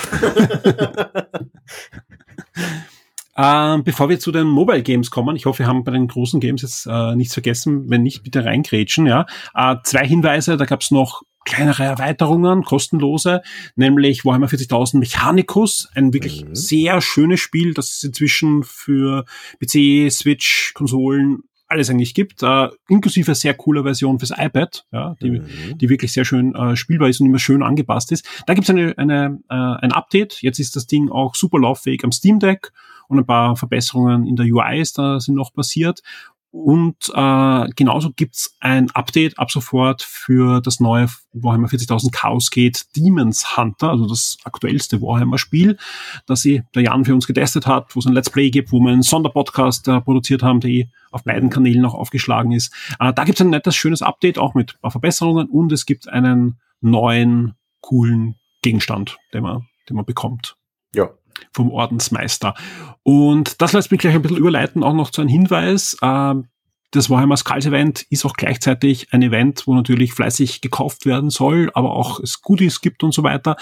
[3.38, 6.40] Ähm, bevor wir zu den Mobile Games kommen, ich hoffe, wir haben bei den großen
[6.40, 7.90] Games jetzt äh, nichts vergessen.
[7.90, 9.08] Wenn nicht, bitte reingrätschen.
[9.08, 10.58] Ja, äh, zwei Hinweise.
[10.58, 13.42] Da gab es noch kleinere Erweiterungen, kostenlose,
[13.76, 16.56] nämlich Warhammer 40.000 Mechanicus, ein wirklich mhm.
[16.56, 19.26] sehr schönes Spiel, das es inzwischen für
[19.60, 25.32] PC, Switch, Konsolen alles eigentlich gibt, äh, inklusive sehr cooler Version fürs iPad, ja, die,
[25.32, 25.78] mhm.
[25.78, 28.28] die wirklich sehr schön äh, spielbar ist und immer schön angepasst ist.
[28.46, 30.42] Da gibt's eine, eine, äh, ein Update.
[30.42, 32.72] Jetzt ist das Ding auch super lauffähig am Steam Deck
[33.08, 36.02] und ein paar Verbesserungen in der UI ist da sind noch passiert.
[36.58, 42.86] Und äh, genauso gibt's ein Update ab sofort für das neue Warhammer 40.000 Chaos Gate
[42.96, 45.78] Demons Hunter, also das aktuellste Warhammer-Spiel,
[46.28, 48.80] das sie der Jan für uns getestet hat, wo es ein Let's Play gibt, wo
[48.80, 52.74] wir einen Sonderpodcast äh, produziert haben, der eh auf beiden Kanälen noch aufgeschlagen ist.
[53.02, 56.62] Äh, da gibt's ein nettes, schönes Update, auch mit paar Verbesserungen und es gibt einen
[56.80, 60.56] neuen, coolen Gegenstand, den man, den man bekommt.
[60.94, 61.10] Ja,
[61.52, 62.54] vom Ordensmeister.
[63.04, 65.98] Und das lässt mich gleich ein bisschen überleiten, auch noch zu einem Hinweis.
[66.02, 66.36] Äh,
[66.96, 71.70] das Warhammer Skulls Event ist auch gleichzeitig ein Event, wo natürlich fleißig gekauft werden soll,
[71.74, 73.58] aber auch es Goodies gibt und so weiter.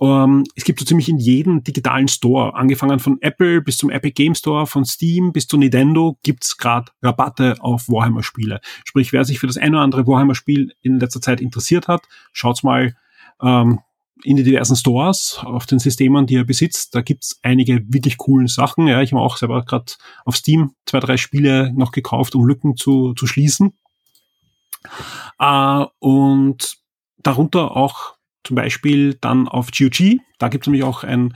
[0.00, 4.12] Ähm, es gibt so ziemlich in jedem digitalen Store, angefangen von Apple bis zum Epic
[4.12, 8.60] Game Store, von Steam bis zu Nintendo, gibt's gerade Rabatte auf Warhammer-Spiele.
[8.84, 12.62] Sprich, wer sich für das eine oder andere Warhammer-Spiel in letzter Zeit interessiert hat, schaut's
[12.62, 12.94] mal
[13.42, 13.80] ähm,
[14.24, 16.94] in die diversen Stores auf den Systemen, die er besitzt.
[16.94, 18.86] Da gibt's einige wirklich coolen Sachen.
[18.86, 19.92] Ja, ich habe auch selber gerade
[20.24, 23.74] auf Steam zwei, drei Spiele noch gekauft, um Lücken zu, zu schließen.
[25.38, 26.78] Äh, und
[27.18, 28.14] darunter auch
[28.44, 30.20] zum Beispiel dann auf GOG.
[30.38, 31.34] Da gibt's nämlich auch ein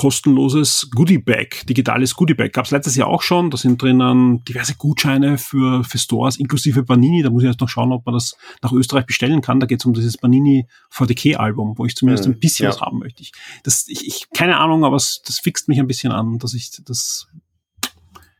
[0.00, 2.54] kostenloses Goodie-Bag, digitales Goodie-Bag.
[2.54, 3.50] Gab es letztes Jahr auch schon.
[3.50, 7.22] Da sind drinnen diverse Gutscheine für, für Stores, inklusive Panini.
[7.22, 9.60] Da muss ich jetzt noch schauen, ob man das nach Österreich bestellen kann.
[9.60, 12.70] Da geht es um dieses Panini 40k-Album, wo ich zumindest mhm, ein bisschen ja.
[12.70, 13.22] was haben möchte.
[13.22, 13.32] Ich,
[13.62, 16.70] das, ich, ich, keine Ahnung, aber es, das fixt mich ein bisschen an, dass ich
[16.82, 17.26] das,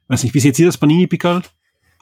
[0.09, 1.43] weiß nicht, wie seht ihr das Panini-Pickerl?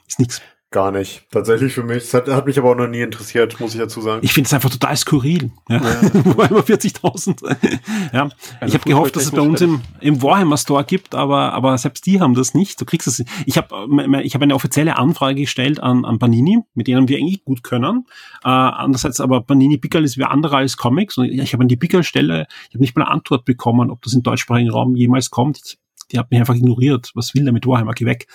[0.07, 0.41] Ist nix.
[0.71, 1.25] Gar nicht.
[1.31, 2.03] Tatsächlich für mich.
[2.03, 4.19] Das hat, hat mich aber auch noch nie interessiert, muss ich dazu sagen.
[4.23, 5.49] Ich finde es einfach total skurril.
[5.67, 5.77] Ja.
[5.77, 5.83] Ja.
[6.37, 7.55] Warhammer 40.000.
[8.13, 8.29] ja.
[8.59, 11.75] Also ich habe gehofft, dass es bei uns im, im Warhammer Store gibt, aber, aber
[11.79, 12.79] selbst die haben das nicht.
[12.79, 13.23] Du kriegst es.
[13.47, 17.43] Ich habe ich hab eine offizielle Anfrage gestellt an, an Panini, mit denen wir eigentlich
[17.43, 18.05] gut können.
[18.43, 21.17] Äh, andererseits aber Panini Pickel ist wie andere als Comics.
[21.17, 24.13] Und ich habe an die Pickel-Stelle, ich habe nicht mal eine Antwort bekommen, ob das
[24.13, 25.59] im deutschsprachigen Raum jemals kommt.
[25.65, 25.79] Ich
[26.11, 27.11] die hat mich einfach ignoriert.
[27.13, 27.93] Was will der mit Warhammer?
[27.93, 28.27] Geh weg.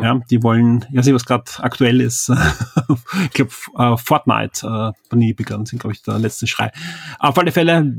[0.00, 2.28] Ja, die wollen, ja, sehe, was gerade aktuell ist.
[3.24, 6.70] ich glaube, uh, Fortnite, uh, Panini begann, sind, glaube ich, der letzte Schrei.
[7.18, 7.92] Auf alle Fälle,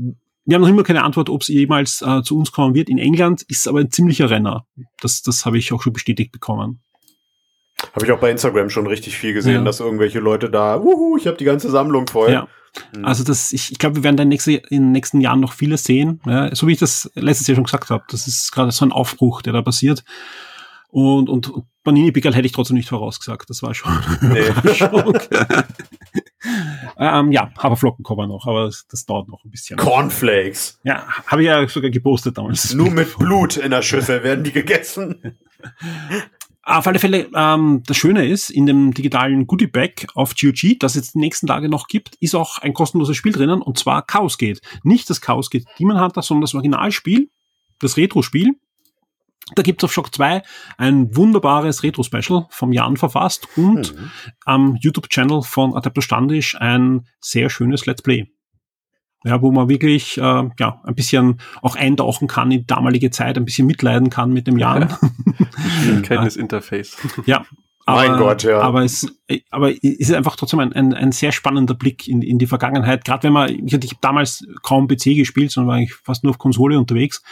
[0.44, 2.88] wir haben noch immer keine Antwort, ob es jemals uh, zu uns kommen wird.
[2.88, 4.66] In England ist es aber ein ziemlicher Renner.
[5.00, 6.80] Das, das habe ich auch schon bestätigt bekommen.
[7.94, 9.64] Habe ich auch bei Instagram schon richtig viel gesehen, ja.
[9.64, 12.32] dass irgendwelche Leute da, wuhu, ich habe die ganze Sammlung voll.
[12.32, 12.48] Ja.
[12.96, 13.04] Mhm.
[13.04, 15.52] Also das, ich, ich glaube, wir werden da in, nächste, in den nächsten Jahren noch
[15.52, 16.20] vieles sehen.
[16.26, 18.04] Ja, so wie ich das letztes Jahr schon gesagt habe.
[18.10, 20.04] Das ist gerade so ein Aufbruch, der da passiert.
[20.90, 21.52] Und, und,
[21.84, 23.48] Panini Pickel hätte ich trotzdem nicht vorausgesagt.
[23.48, 23.92] Das war schon.
[24.20, 24.44] Nee.
[26.98, 29.78] ähm, ja, Haferflocken kommen noch, aber das, das, dauert noch ein bisschen.
[29.78, 30.80] Cornflakes.
[30.84, 32.74] Ja, habe ich ja sogar gepostet damals.
[32.74, 35.38] Nur mit Blut in der Schüssel werden die gegessen.
[36.68, 40.96] Auf alle Fälle, ähm, das Schöne ist, in dem digitalen Goodie Bag auf GOG, das
[40.96, 44.36] es die nächsten Tage noch gibt, ist auch ein kostenloses Spiel drinnen, und zwar Chaos
[44.36, 44.60] Gate.
[44.82, 47.30] Nicht das Chaos Gate Demon Hunter, sondern das Originalspiel,
[47.80, 48.50] das Retro-Spiel.
[49.54, 50.42] Da gibt's auf Shock 2
[50.76, 54.10] ein wunderbares Retro-Special vom Jan verfasst und mhm.
[54.44, 58.26] am YouTube-Channel von Adepto Standisch ein sehr schönes Let's Play.
[59.24, 60.20] Ja, wo man wirklich äh,
[60.58, 64.46] ja, ein bisschen auch eintauchen kann in die damalige Zeit, ein bisschen mitleiden kann mit
[64.46, 64.94] dem Jan.
[66.02, 66.96] Kenntnisinterface.
[67.26, 67.44] ja,
[67.88, 68.60] aber, mein Gott, ja.
[68.60, 69.06] Aber es,
[69.50, 73.02] aber es ist einfach trotzdem ein, ein, ein sehr spannender Blick in, in die Vergangenheit.
[73.02, 76.30] Gerade wenn man, ich, ich habe damals kaum PC gespielt, sondern war eigentlich fast nur
[76.30, 77.22] auf Konsole unterwegs.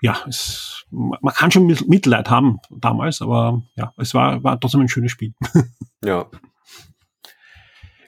[0.00, 4.88] Ja, es, man kann schon Mitleid haben damals, aber ja, es war, war trotzdem ein
[4.88, 5.34] schönes Spiel.
[6.04, 6.26] Ja.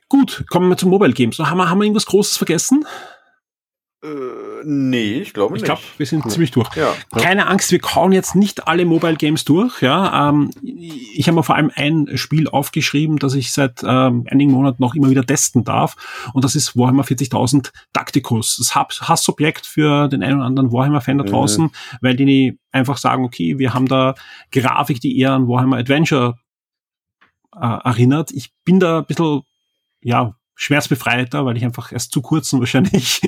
[0.09, 1.39] Gut, kommen wir zu Mobile Games.
[1.39, 2.87] Haben wir, haben wir irgendwas Großes vergessen?
[4.03, 5.63] Äh, nee, ich glaube nicht.
[5.63, 6.31] Ich glaube, wir sind ja.
[6.31, 6.75] ziemlich durch.
[6.77, 6.95] Ja.
[7.17, 9.83] Keine Angst, wir kauen jetzt nicht alle Mobile Games durch.
[9.83, 14.53] Ja, ähm, ich habe mir vor allem ein Spiel aufgeschrieben, das ich seit ähm, einigen
[14.53, 15.97] Monaten noch immer wieder testen darf.
[16.33, 18.57] Und das ist Warhammer 40.000 Tacticus.
[18.57, 21.29] Das Hassobjekt für den einen oder anderen Warhammer-Fan da mhm.
[21.29, 21.71] draußen, mhm.
[22.01, 24.15] weil die einfach sagen, okay, wir haben da
[24.53, 26.37] Grafik, die eher an Warhammer Adventure
[27.61, 28.31] äh, erinnert.
[28.31, 29.43] Ich bin da ein bisschen
[30.03, 33.21] ja, schmerzbefreiter, weil ich einfach erst zu kurzen wahrscheinlich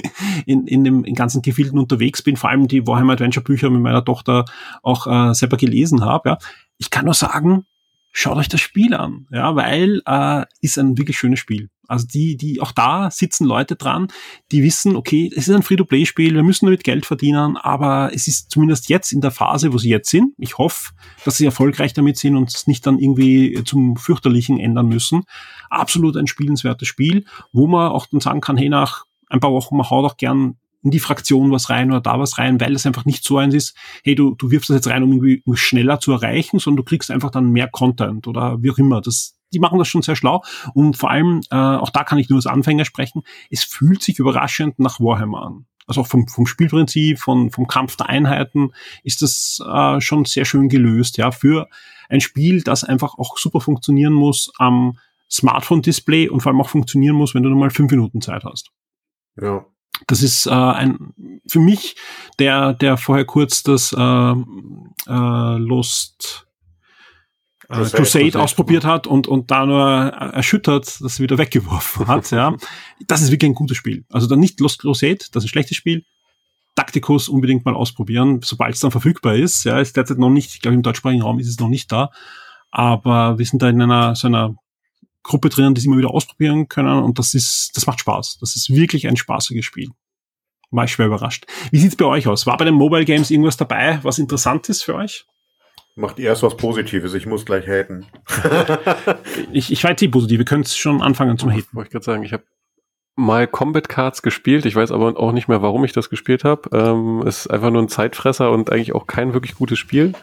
[0.46, 3.80] in, in dem in ganzen Gefilden unterwegs bin, vor allem die Warhammer Adventure Bücher mit
[3.80, 4.44] meiner Tochter
[4.82, 6.30] auch äh, selber gelesen habe.
[6.30, 6.38] Ja.
[6.78, 7.66] Ich kann nur sagen,
[8.12, 11.70] schaut euch das Spiel an, ja, weil äh, ist ein wirklich schönes Spiel.
[11.90, 14.08] Also die, die auch da sitzen Leute dran,
[14.52, 18.50] die wissen, okay, es ist ein Free-to-Play-Spiel, wir müssen damit Geld verdienen, aber es ist
[18.50, 20.32] zumindest jetzt in der Phase, wo sie jetzt sind.
[20.38, 20.92] Ich hoffe,
[21.24, 25.24] dass sie erfolgreich damit sind und es nicht dann irgendwie zum fürchterlichen ändern müssen.
[25.68, 29.76] Absolut ein spielenswertes Spiel, wo man auch dann sagen kann, hey, nach ein paar Wochen,
[29.76, 32.86] man haut auch gern in die Fraktion was rein oder da was rein, weil es
[32.86, 36.00] einfach nicht so eins ist, hey, du, du wirfst das jetzt rein, um irgendwie schneller
[36.00, 39.00] zu erreichen, sondern du kriegst einfach dann mehr Content oder wie auch immer.
[39.00, 40.42] Das, die machen das schon sehr schlau.
[40.74, 44.18] Und vor allem, äh, auch da kann ich nur als Anfänger sprechen, es fühlt sich
[44.18, 45.66] überraschend nach Warhammer an.
[45.86, 48.72] Also auch vom, vom Spielprinzip, von, vom Kampf der Einheiten
[49.02, 51.68] ist das äh, schon sehr schön gelöst, ja, für
[52.08, 54.98] ein Spiel, das einfach auch super funktionieren muss am
[55.30, 58.70] Smartphone-Display und vor allem auch funktionieren muss, wenn du nur mal fünf Minuten Zeit hast.
[59.40, 59.64] Ja.
[60.06, 61.96] Das ist äh, ein für mich,
[62.38, 66.46] der, der vorher kurz das äh, äh, Lost
[67.70, 72.30] äh, Crusade, ausprobiert hat und, und da nur erschüttert das wieder weggeworfen hat.
[72.30, 72.56] ja,
[73.06, 74.04] Das ist wirklich ein gutes Spiel.
[74.10, 76.04] Also dann nicht Lost Crusade, das ist ein schlechtes Spiel.
[76.76, 79.64] Tacticus unbedingt mal ausprobieren, sobald es dann verfügbar ist.
[79.64, 82.10] Ja, ist derzeit noch nicht, ich glaube im deutschsprachigen Raum ist es noch nicht da.
[82.70, 84.54] Aber wir sind da in einer so einer
[85.22, 88.38] Gruppe drinnen, die sie immer wieder ausprobieren können und das ist, das macht Spaß.
[88.40, 89.90] Das ist wirklich ein spaßiges Spiel.
[90.70, 91.46] War ich schwer überrascht.
[91.72, 92.46] Wie sieht's bei euch aus?
[92.46, 95.26] War bei den Mobile Games irgendwas dabei, was interessant ist für euch?
[96.00, 98.06] Macht erst was Positives, ich muss gleich haten.
[99.52, 101.68] ich, ich weiß die positiv, wir können schon anfangen zum Haten.
[101.72, 102.44] Wollte ich gerade sagen, ich habe
[103.16, 106.70] mal Combat Cards gespielt, ich weiß aber auch nicht mehr, warum ich das gespielt habe.
[106.72, 110.14] Ähm, ist einfach nur ein Zeitfresser und eigentlich auch kein wirklich gutes Spiel.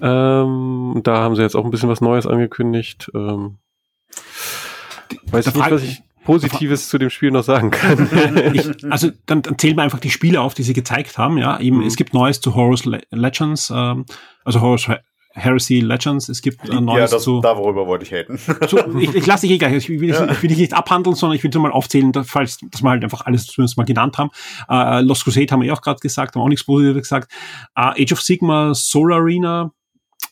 [0.00, 3.10] Ähm, da haben sie jetzt auch ein bisschen was Neues angekündigt.
[3.14, 3.58] Ähm,
[5.26, 8.52] weiß ich nicht, was ich Positives zu dem Spiel noch sagen kann.
[8.54, 11.38] ich, also dann, dann zählen wir einfach die Spiele auf, die sie gezeigt haben.
[11.38, 11.86] Ja, eben mhm.
[11.86, 14.06] es gibt Neues zu Horus Legends, ähm,
[14.44, 14.88] also Horus
[15.36, 16.28] Heresy Legends.
[16.28, 17.40] Es gibt äh, Neues ja, das, zu.
[17.40, 18.38] Da worüber wollte ich haten.
[18.38, 19.74] Zu, ich, ich lasse dich eh gleich.
[19.74, 20.30] Ich will, ja.
[20.30, 23.02] ich will dich nicht abhandeln, sondern ich will so mal aufzählen, falls dass wir halt
[23.02, 24.30] einfach alles zumindest mal genannt haben.
[24.68, 27.32] Äh, Lost Crusade haben wir eh auch gerade gesagt, haben auch nichts Positives gesagt.
[27.76, 29.72] Uh, Age of Sigma, Soul Arena,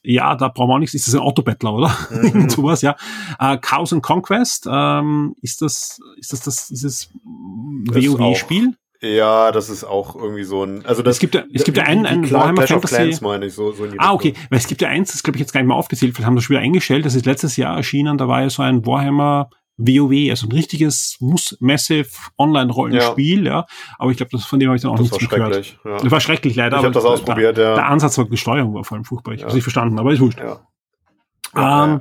[0.02, 1.96] ja, da brauchen wir auch nichts, ist das ein Autobattler, oder?
[2.10, 2.48] Mhm.
[2.50, 2.96] sowas, ja.
[3.38, 8.74] Äh, Chaos and Conquest, ähm, ist das, ist das, das, dieses WoW-Spiel?
[9.00, 11.82] Ja, das ist auch irgendwie so ein, also das es gibt ja, es gibt ja
[11.82, 12.94] einen, einen Warhammer Fantasy.
[12.94, 15.38] Clans, meine ich, so, so in ah, okay, weil es gibt ja eins, das glaube
[15.38, 17.76] ich jetzt gar nicht mehr aufgezählt, wir haben das Spiel eingestellt, das ist letztes Jahr
[17.76, 21.16] erschienen, da war ja so ein Warhammer WoW, also ein richtiges
[21.60, 22.08] Massive
[22.38, 23.52] Online-Rollenspiel, ja.
[23.52, 23.66] ja.
[23.98, 25.78] Aber ich glaube, von dem habe ich dann auch das nichts mehr gehört.
[25.84, 25.98] Ja.
[25.98, 26.78] Das war schrecklich leider.
[26.78, 27.74] Ich habe das ausprobiert, der, ja.
[27.74, 29.32] Der Ansatz war die Steuerung war vor allem furchtbar.
[29.32, 29.44] Ich ja.
[29.44, 30.40] habe es nicht verstanden, aber ist wurscht.
[30.40, 31.84] Ja.
[31.84, 32.00] Ähm,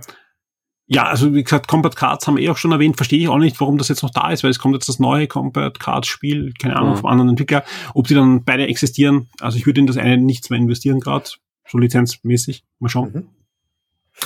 [0.88, 3.38] ja, also wie gesagt, Combat Cards haben wir eh auch schon erwähnt, verstehe ich auch
[3.38, 6.10] nicht, warum das jetzt noch da ist, weil es kommt jetzt das neue Combat Cards
[6.10, 6.98] Spiel, keine Ahnung, mhm.
[6.98, 7.64] vom anderen Entwickler,
[7.94, 9.30] ob die dann beide existieren.
[9.40, 11.30] Also ich würde in das eine nichts mehr investieren gerade,
[11.66, 12.66] so lizenzmäßig.
[12.80, 13.12] Mal schauen.
[13.14, 13.41] Mhm.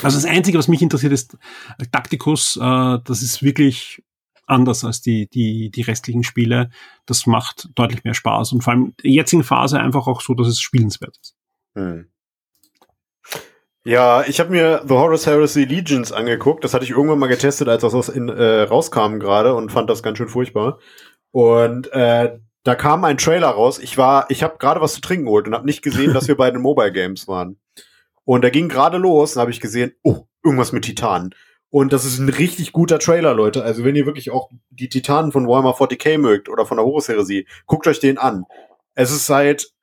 [0.04, 1.38] Also das Einzige, was mich interessiert, ist
[1.92, 2.58] Taktikus.
[2.58, 4.04] Äh, das ist wirklich
[4.48, 6.70] anders als die, die, die restlichen Spiele.
[7.06, 10.34] Das macht deutlich mehr Spaß und vor allem in der jetzigen Phase einfach auch so,
[10.34, 11.36] dass es spielenswert ist.
[11.76, 12.10] Hm.
[13.88, 16.64] Ja, ich habe mir The Horus Heresy Legions angeguckt.
[16.64, 20.02] Das hatte ich irgendwann mal getestet, als das in, äh, rauskam gerade und fand das
[20.02, 20.80] ganz schön furchtbar.
[21.30, 23.78] Und äh, da kam ein Trailer raus.
[23.78, 26.36] Ich war, ich habe gerade was zu trinken geholt und habe nicht gesehen, dass wir
[26.36, 27.60] bei den Mobile Games waren.
[28.26, 31.34] Und da ging gerade los, und habe ich gesehen, oh, irgendwas mit Titanen.
[31.70, 33.64] Und das ist ein richtig guter Trailer, Leute.
[33.64, 37.48] Also wenn ihr wirklich auch die Titanen von Warhammer 40k mögt oder von der Horus-Heresie,
[37.66, 38.46] guckt euch den an.
[38.94, 39.74] Es ist halt,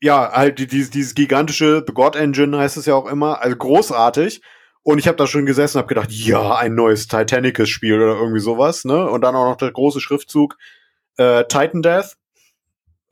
[0.00, 4.42] ja, halt dieses, dieses gigantische The God Engine heißt es ja auch immer, also großartig.
[4.82, 8.40] Und ich habe da schon gesessen und habe gedacht, ja, ein neues Titanicus-Spiel oder irgendwie
[8.40, 9.08] sowas, ne?
[9.08, 10.56] Und dann auch noch der große Schriftzug
[11.16, 12.16] äh, Titan Death.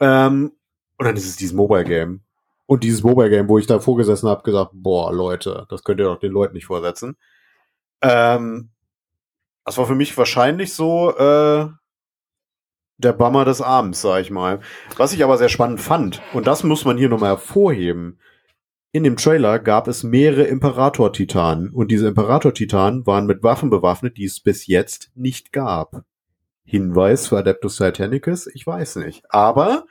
[0.00, 0.52] Ähm,
[0.98, 2.23] und dann ist es dieses Mobile Game.
[2.66, 6.06] Und dieses Mobile Game, wo ich da vorgesessen habe, gesagt, boah, Leute, das könnt ihr
[6.06, 7.16] doch den Leuten nicht vorsetzen.
[8.00, 8.70] Ähm,
[9.64, 11.68] das war für mich wahrscheinlich so äh,
[12.98, 14.60] der Bummer des Abends, sag ich mal.
[14.96, 18.18] Was ich aber sehr spannend fand, und das muss man hier nochmal hervorheben,
[18.92, 24.24] in dem Trailer gab es mehrere Imperator-Titanen und diese Imperator-Titanen waren mit Waffen bewaffnet, die
[24.24, 26.04] es bis jetzt nicht gab.
[26.64, 29.24] Hinweis für Adeptus Titanicus, ich weiß nicht.
[29.28, 29.86] Aber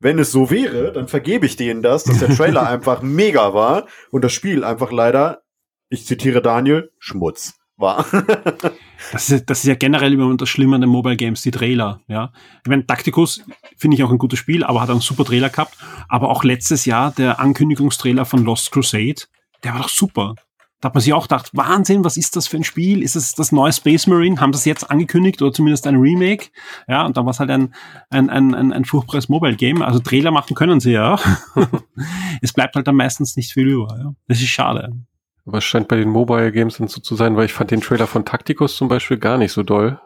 [0.00, 3.86] wenn es so wäre, dann vergebe ich denen das, dass der Trailer einfach mega war
[4.10, 5.42] und das Spiel einfach leider,
[5.88, 8.04] ich zitiere Daniel, Schmutz war.
[9.12, 12.00] das, ist, das ist ja generell immer das Schlimme an den Mobile Games, die Trailer.
[12.08, 12.32] Ja,
[12.64, 13.42] ich meine, Tacticus
[13.76, 15.76] finde ich auch ein gutes Spiel, aber hat einen super Trailer gehabt.
[16.08, 19.22] Aber auch letztes Jahr der Ankündigungstrailer von Lost Crusade,
[19.64, 20.34] der war doch super.
[20.80, 23.02] Da hat man sich auch gedacht, Wahnsinn, was ist das für ein Spiel?
[23.02, 24.40] Ist es das neue Space Marine?
[24.40, 26.50] Haben das jetzt angekündigt oder zumindest ein Remake?
[26.86, 27.74] Ja, und dann war es halt ein,
[28.10, 29.82] ein, ein, ein, ein furchtbares Mobile Game.
[29.82, 31.18] Also Trailer machen können sie ja.
[32.42, 33.88] es bleibt halt dann meistens nicht viel über.
[33.98, 34.14] Ja.
[34.28, 34.92] Das ist schade.
[35.46, 37.80] Aber es scheint bei den Mobile Games dann so zu sein, weil ich fand den
[37.80, 40.00] Trailer von Tacticus zum Beispiel gar nicht so doll.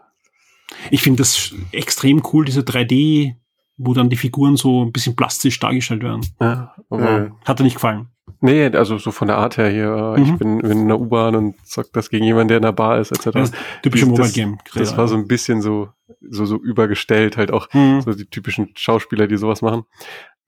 [0.91, 3.35] Ich finde das extrem cool, diese 3D,
[3.77, 6.25] wo dann die Figuren so ein bisschen plastisch dargestellt werden.
[6.41, 7.37] Ja, aber.
[7.45, 8.09] Hat dir nicht gefallen?
[8.43, 10.23] Nee, also so von der Art her hier, mhm.
[10.25, 12.99] ich bin, bin in der U-Bahn und zock das gegen jemanden, der in der Bar
[12.99, 13.31] ist, etc.
[13.33, 14.59] Das typische Mobile Game.
[14.65, 15.91] Das, das war so ein bisschen so,
[16.21, 18.01] so, so übergestellt, halt auch mhm.
[18.01, 19.85] so die typischen Schauspieler, die sowas machen.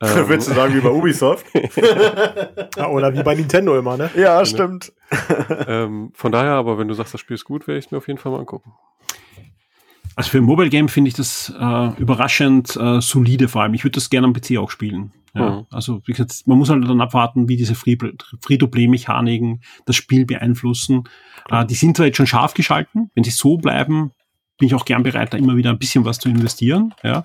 [0.02, 1.46] Ähm, Willst du sagen, wie bei Ubisoft?
[2.76, 4.10] ja, oder wie bei Nintendo immer, ne?
[4.16, 4.44] Ja, genau.
[4.44, 4.92] stimmt.
[5.68, 7.98] ähm, von daher, aber wenn du sagst, das Spiel ist gut, werde ich es mir
[7.98, 8.72] auf jeden Fall mal angucken.
[10.16, 13.74] Also für ein Mobile Game finde ich das äh, überraschend äh, solide vor allem.
[13.74, 15.12] Ich würde das gerne am PC auch spielen.
[15.34, 15.66] Ja, mhm.
[15.70, 21.04] Also wie gesagt, man muss halt dann abwarten, wie diese Free-to-Play-Mechaniken das Spiel beeinflussen.
[21.50, 23.10] Äh, die sind zwar jetzt schon scharf geschalten.
[23.14, 24.12] Wenn sie so bleiben,
[24.58, 26.94] bin ich auch gern bereit, da immer wieder ein bisschen was zu investieren.
[27.02, 27.24] Ja.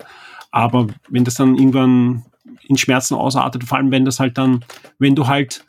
[0.50, 2.24] Aber wenn das dann irgendwann
[2.66, 4.64] in Schmerzen ausartet, vor allem wenn das halt dann,
[4.98, 5.64] wenn du halt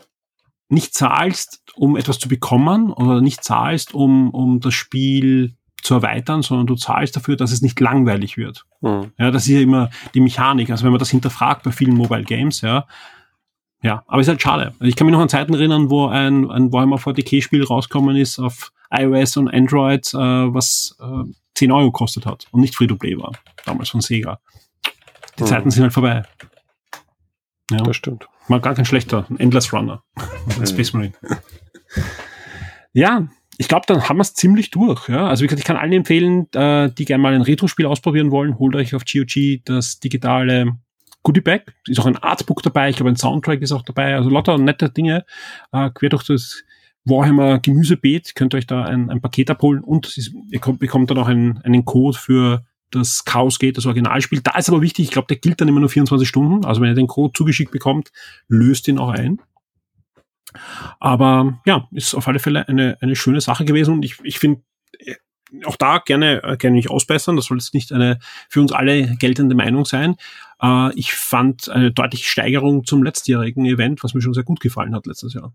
[0.69, 6.41] nicht zahlst, um etwas zu bekommen oder nicht zahlst, um, um das Spiel zu erweitern,
[6.41, 8.65] sondern du zahlst dafür, dass es nicht langweilig wird.
[8.82, 9.11] Mhm.
[9.17, 10.69] Ja, das ist ja immer die Mechanik.
[10.69, 12.86] Also wenn man das hinterfragt bei vielen Mobile Games, ja,
[13.84, 14.73] ja, aber ist halt schade.
[14.79, 18.38] Also ich kann mich noch an Zeiten erinnern, wo ein, ein Warhammer 40k-Spiel rausgekommen ist
[18.38, 23.32] auf iOS und Android, äh, was äh, 10 Euro gekostet hat und nicht Free-to-Play war,
[23.65, 24.39] damals von Sega.
[25.39, 25.47] Die mhm.
[25.47, 26.23] Zeiten sind halt vorbei.
[27.71, 27.77] Ja.
[27.77, 28.27] Das stimmt.
[28.47, 29.25] Mal gar kein schlechter.
[29.29, 30.03] Ein Endless Runner.
[30.59, 31.13] Ein Space Marine.
[32.93, 33.27] ja,
[33.62, 35.07] ich glaube, dann haben wir es ziemlich durch.
[35.07, 35.28] Ja?
[35.28, 38.57] Also wie gesagt, ich kann allen empfehlen, äh, die gerne mal ein Retro-Spiel ausprobieren wollen,
[38.57, 40.78] holt euch auf GOG das digitale
[41.22, 41.72] Goodie Bag.
[41.86, 44.16] Ist auch ein Artbook dabei, ich glaube ein Soundtrack ist auch dabei.
[44.16, 45.26] Also lauter nette Dinge.
[45.72, 46.64] Äh, quer durch das
[47.05, 51.12] Warhammer Gemüsebeet könnt ihr euch da ein, ein Paket abholen und ist, ihr kommt, bekommt
[51.12, 54.41] dann auch einen, einen Code für das Chaos geht, das Originalspiel.
[54.41, 56.66] Da ist aber wichtig, ich glaube, der gilt dann immer nur 24 Stunden.
[56.66, 58.12] Also wenn ihr den Code zugeschickt bekommt,
[58.47, 59.39] löst ihn auch ein.
[60.99, 64.62] Aber ja, ist auf alle Fälle eine, eine schöne Sache gewesen und ich, ich finde
[64.99, 65.16] äh,
[65.66, 67.36] auch da gerne, äh, gerne mich ausbessern.
[67.36, 70.16] Das soll jetzt nicht eine für uns alle geltende Meinung sein.
[70.62, 74.95] Äh, ich fand eine deutliche Steigerung zum letztjährigen Event, was mir schon sehr gut gefallen
[74.95, 75.54] hat letztes Jahr.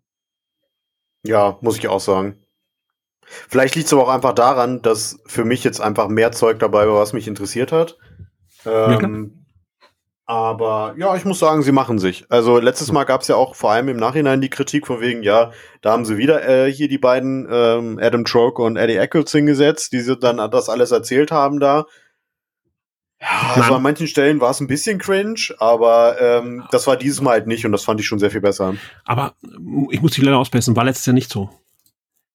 [1.24, 2.36] Ja, muss ich auch sagen.
[3.22, 6.86] Vielleicht liegt es aber auch einfach daran, dass für mich jetzt einfach mehr Zeug dabei
[6.86, 7.98] war, was mich interessiert hat.
[8.64, 9.45] Ähm,
[10.26, 12.26] aber ja, ich muss sagen, sie machen sich.
[12.28, 15.22] Also letztes Mal gab es ja auch vor allem im Nachhinein die Kritik von wegen,
[15.22, 15.52] ja,
[15.82, 19.92] da haben sie wieder äh, hier die beiden ähm, Adam Troke und Eddie Eccles hingesetzt,
[19.92, 21.86] die sie dann das alles erzählt haben da.
[23.20, 27.22] Ja, also an manchen Stellen war es ein bisschen cringe, aber ähm, das war dieses
[27.22, 28.74] Mal halt nicht und das fand ich schon sehr viel besser.
[29.04, 29.34] Aber
[29.90, 31.48] ich muss dich leider ausbessern, war letztes Jahr nicht so.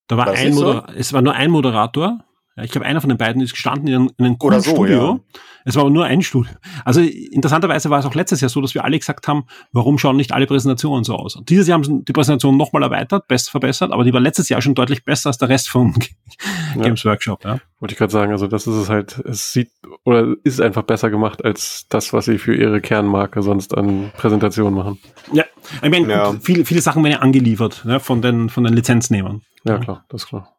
[0.08, 1.00] Da war ein Moderator, so?
[1.00, 2.24] es war nur ein Moderator.
[2.58, 5.14] Ich glaube, einer von den beiden ist gestanden in, in einem coolen so, Studio.
[5.14, 5.40] Ja.
[5.64, 6.52] Es war aber nur ein Studio.
[6.84, 10.18] Also interessanterweise war es auch letztes Jahr so, dass wir alle gesagt haben, warum schauen
[10.18, 11.38] nicht alle Präsentationen so aus?
[11.38, 14.50] Und dieses Jahr haben sie die Präsentation nochmal erweitert, best verbessert, aber die war letztes
[14.50, 15.94] Jahr schon deutlich besser als der Rest von
[16.76, 17.12] Games ja.
[17.12, 17.46] Workshop.
[17.46, 17.60] Ja.
[17.80, 19.72] Wollte ich gerade sagen, also das ist es halt, es sieht
[20.04, 24.74] oder ist einfach besser gemacht als das, was sie für ihre Kernmarke sonst an Präsentationen
[24.74, 25.00] machen.
[25.32, 25.46] Ja,
[25.82, 26.34] ich meine, ja.
[26.42, 29.42] viele, viele Sachen werden ja angeliefert ne, von, den, von den Lizenznehmern.
[29.64, 30.50] Ja, klar, das ist klar.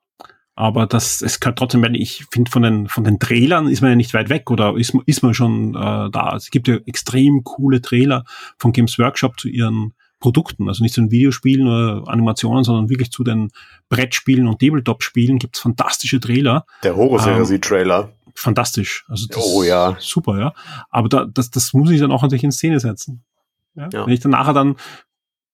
[0.55, 3.91] Aber das, es kann trotzdem, wenn ich finde, von den, von den Trailern ist man
[3.91, 6.35] ja nicht weit weg oder ist, ist man schon äh, da.
[6.37, 8.25] Es gibt ja extrem coole Trailer
[8.59, 10.69] von Games Workshop zu ihren Produkten.
[10.69, 13.51] Also nicht zu den Videospielen oder Animationen, sondern wirklich zu den
[13.89, 16.67] Brettspielen und Tabletop-Spielen gibt es fantastische Trailer.
[16.83, 18.11] Der Horus-Heresie-Trailer.
[18.27, 19.05] Ähm, fantastisch.
[19.09, 19.97] Also das oh ja.
[20.01, 20.55] Super, ja.
[20.91, 23.25] Aber da, das, das muss ich dann auch natürlich in Szene setzen.
[23.75, 23.89] Ja?
[23.93, 24.07] ja.
[24.07, 24.77] Wenn ich dann nachher dann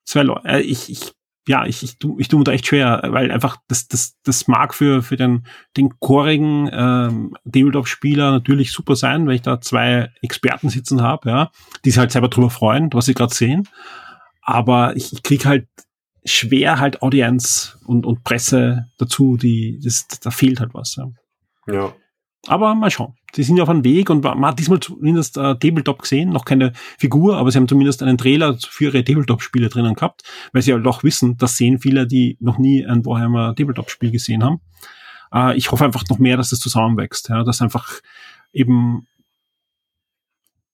[0.05, 1.12] zwei Leute, äh, ich, ich
[1.49, 4.49] ja, ich, ich, tu, ich tu mir da echt schwer, weil einfach das, das, das
[4.49, 5.46] mag für, für den,
[5.76, 11.51] den chorigen ähm, Tabletop-Spieler natürlich super sein, weil ich da zwei Experten sitzen habe, ja,
[11.84, 13.66] die sich halt selber drüber freuen, was sie gerade sehen.
[14.42, 15.68] Aber ich, ich krieg halt
[16.24, 20.96] schwer halt Audience und, und Presse dazu, die, das, da fehlt halt was.
[20.96, 21.11] Ja.
[21.66, 21.94] Ja.
[22.47, 23.14] Aber mal schauen.
[23.34, 26.45] Sie sind ja auf einem Weg und man hat diesmal zumindest äh, Tabletop gesehen, noch
[26.45, 30.22] keine Figur, aber sie haben zumindest einen Trailer für ihre Tabletop-Spiele drinnen gehabt,
[30.53, 34.45] weil sie halt doch wissen, das sehen viele, die noch nie ein Warhammer Tabletop-Spiel gesehen
[34.45, 34.61] haben.
[35.32, 38.01] Äh, ich hoffe einfach noch mehr, dass das zusammenwächst, ja, dass einfach
[38.53, 39.07] eben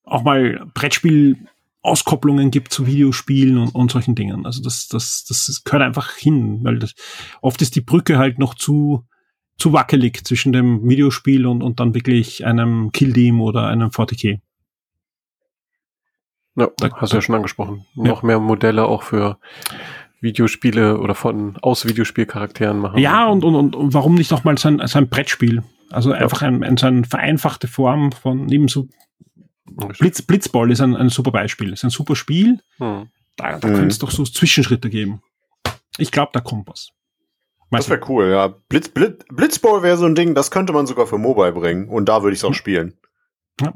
[0.04, 1.48] auch mal Brettspiel
[1.84, 4.46] Auskopplungen gibt zu Videospielen und, und solchen Dingen.
[4.46, 6.94] Also das, das, das gehört einfach hin, weil das,
[7.42, 9.04] oft ist die Brücke halt noch zu,
[9.58, 14.40] zu wackelig zwischen dem Videospiel und, und dann wirklich einem Kill-Team oder einem 40k.
[16.56, 17.86] Ja, da, hast du ja schon angesprochen.
[17.94, 18.04] Ja.
[18.04, 19.38] Noch mehr Modelle auch für
[20.20, 22.98] Videospiele oder von aus Videospielcharakteren machen.
[22.98, 25.62] Ja, und, und, und, warum nicht noch mal so ein, so ein Brettspiel?
[25.90, 26.16] Also ja.
[26.16, 28.88] einfach ein, ein, so eine vereinfachte Form von ebenso
[29.98, 31.72] Blitz, Blitzball ist ein, ein super Beispiel.
[31.72, 32.60] Ist ein super Spiel.
[32.78, 33.08] Hm.
[33.36, 33.74] Da, da mhm.
[33.74, 35.22] könnte es doch so Zwischenschritte geben.
[35.98, 36.90] Ich glaube, da kommt was.
[37.78, 38.48] Das wäre cool, ja.
[38.68, 41.88] Blitz, Blitz, Blitzball wäre so ein Ding, das könnte man sogar für Mobile bringen.
[41.88, 42.54] Und da würde ich es auch hm.
[42.54, 42.94] spielen.
[43.60, 43.74] Ja.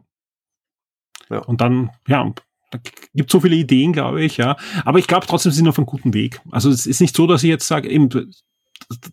[1.30, 1.38] ja.
[1.38, 2.32] Und dann, ja,
[2.70, 2.78] da
[3.14, 4.56] gibt so viele Ideen, glaube ich, ja.
[4.84, 6.40] Aber ich glaube trotzdem, sie sind auf einem guten Weg.
[6.50, 8.08] Also es ist nicht so, dass ich jetzt sage, eben,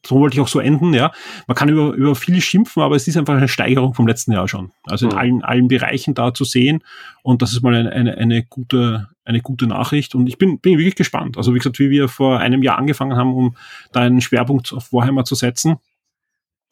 [0.06, 1.12] so wollte ich auch so enden, ja.
[1.48, 4.48] Man kann über, über viel schimpfen, aber es ist einfach eine Steigerung vom letzten Jahr
[4.48, 4.72] schon.
[4.84, 5.18] Also in mhm.
[5.18, 6.84] allen, allen Bereichen da zu sehen.
[7.24, 10.16] Und das ist mal eine, eine, eine gute, eine gute Nachricht.
[10.16, 11.38] Und ich bin, bin wirklich gespannt.
[11.38, 13.56] Also wie gesagt, wie wir vor einem Jahr angefangen haben, um
[13.92, 15.78] da einen Schwerpunkt auf Warhammer zu setzen.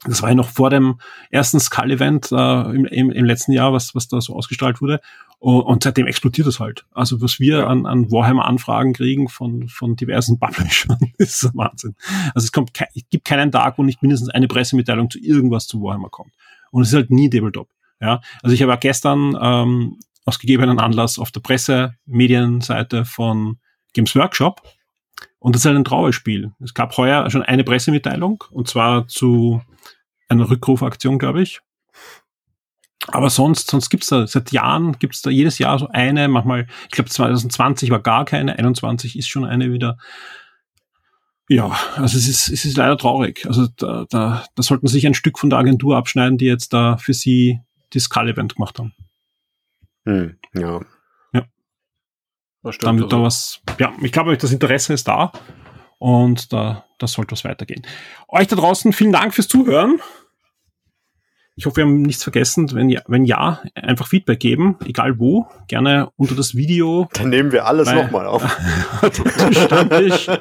[0.05, 0.99] Das war ja noch vor dem
[1.31, 4.99] ersten Skull-Event äh, im, im, im letzten Jahr, was, was da so ausgestrahlt wurde.
[5.39, 6.85] Und seitdem explodiert es halt.
[6.93, 11.95] Also was wir an, an Warhammer-Anfragen kriegen von, von diversen Publishern, ist Wahnsinn.
[12.33, 15.81] Also es kommt, es gibt keinen Tag, wo nicht mindestens eine Pressemitteilung zu irgendwas zu
[15.81, 16.31] Warhammer kommt.
[16.71, 17.67] Und es ist halt nie Tabletop.
[17.99, 23.59] Ja, also ich habe ja gestern ähm, aus gegebenen Anlass auf der Presse-Medienseite von
[23.93, 24.61] Games Workshop
[25.39, 26.53] und das ist halt ein Trauerspiel.
[26.63, 29.61] Es gab heuer schon eine Pressemitteilung und zwar zu
[30.29, 31.59] einer Rückrufaktion, glaube ich.
[33.07, 36.91] Aber sonst, sonst gibt's da, seit Jahren gibt's da jedes Jahr so eine, manchmal, ich
[36.91, 39.97] glaube 2020 war gar keine, 21 ist schon eine wieder.
[41.49, 43.45] Ja, also es ist, es ist leider traurig.
[43.45, 46.95] Also da, da, da sollten sich ein Stück von der Agentur abschneiden, die jetzt da
[46.95, 47.59] für sie
[47.89, 48.93] das Skull-Event gemacht haben.
[50.05, 50.81] Hm, ja.
[51.33, 51.45] Ja.
[52.61, 53.17] Das stimmt, Dann wird also.
[53.17, 55.31] da was, ja, ich glaube, das Interesse ist da
[55.97, 57.85] und da, da sollte was weitergehen.
[58.27, 59.99] Euch da draußen vielen Dank fürs Zuhören.
[61.55, 62.71] Ich hoffe, wir haben nichts vergessen.
[62.73, 67.07] Wenn ja, wenn ja einfach Feedback geben, egal wo, gerne unter das Video.
[67.13, 68.43] Dann nehmen wir alles nochmal auf.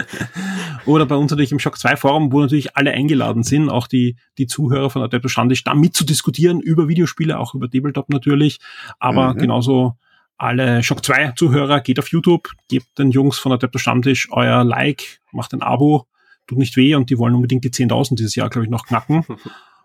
[0.86, 4.16] Oder bei uns natürlich im Shock 2 Forum, wo natürlich alle eingeladen sind, auch die,
[4.38, 8.58] die Zuhörer von Adepto Standisch, da mitzudiskutieren über Videospiele, auch über Tabletop natürlich.
[8.98, 9.38] Aber mhm.
[9.38, 9.96] genauso
[10.38, 15.20] alle Shock 2 Zuhörer, geht auf YouTube, gebt den Jungs von Adepto Stammtisch euer Like,
[15.30, 16.06] macht ein Abo,
[16.46, 19.26] tut nicht weh und die wollen unbedingt die 10.000 dieses Jahr, glaube ich, noch knacken.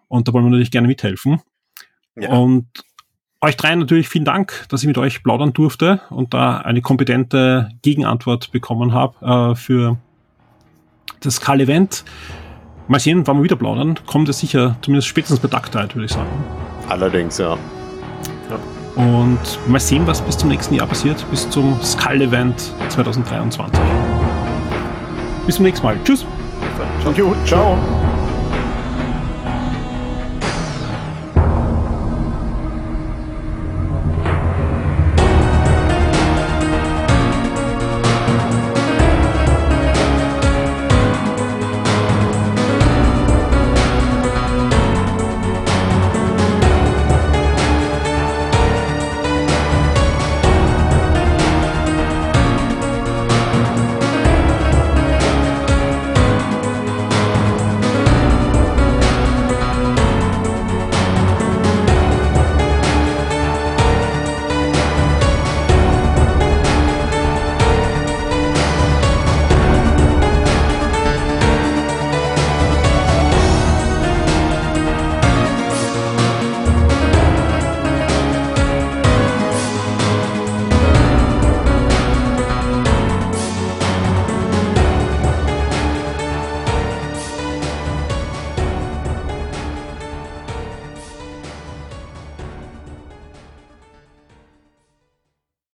[0.07, 1.41] Und da wollen wir natürlich gerne mithelfen.
[2.15, 2.29] Ja.
[2.31, 2.67] Und
[3.41, 7.69] euch dreien natürlich vielen Dank, dass ich mit euch plaudern durfte und da eine kompetente
[7.81, 9.97] Gegenantwort bekommen habe äh, für
[11.21, 12.03] das Karl-Event.
[12.87, 13.99] Mal sehen, wann wir wieder plaudern.
[14.05, 16.29] Kommt es sicher, zumindest spätestens bei Ducktide, würde ich sagen.
[16.87, 17.57] Allerdings, ja.
[18.49, 19.03] ja.
[19.03, 23.79] Und mal sehen, was bis zum nächsten Jahr passiert, bis zum Skull-Event 2023.
[25.45, 25.97] Bis zum nächsten Mal.
[26.03, 26.25] Tschüss.
[27.03, 27.35] Ciao.
[27.45, 27.96] Ciao.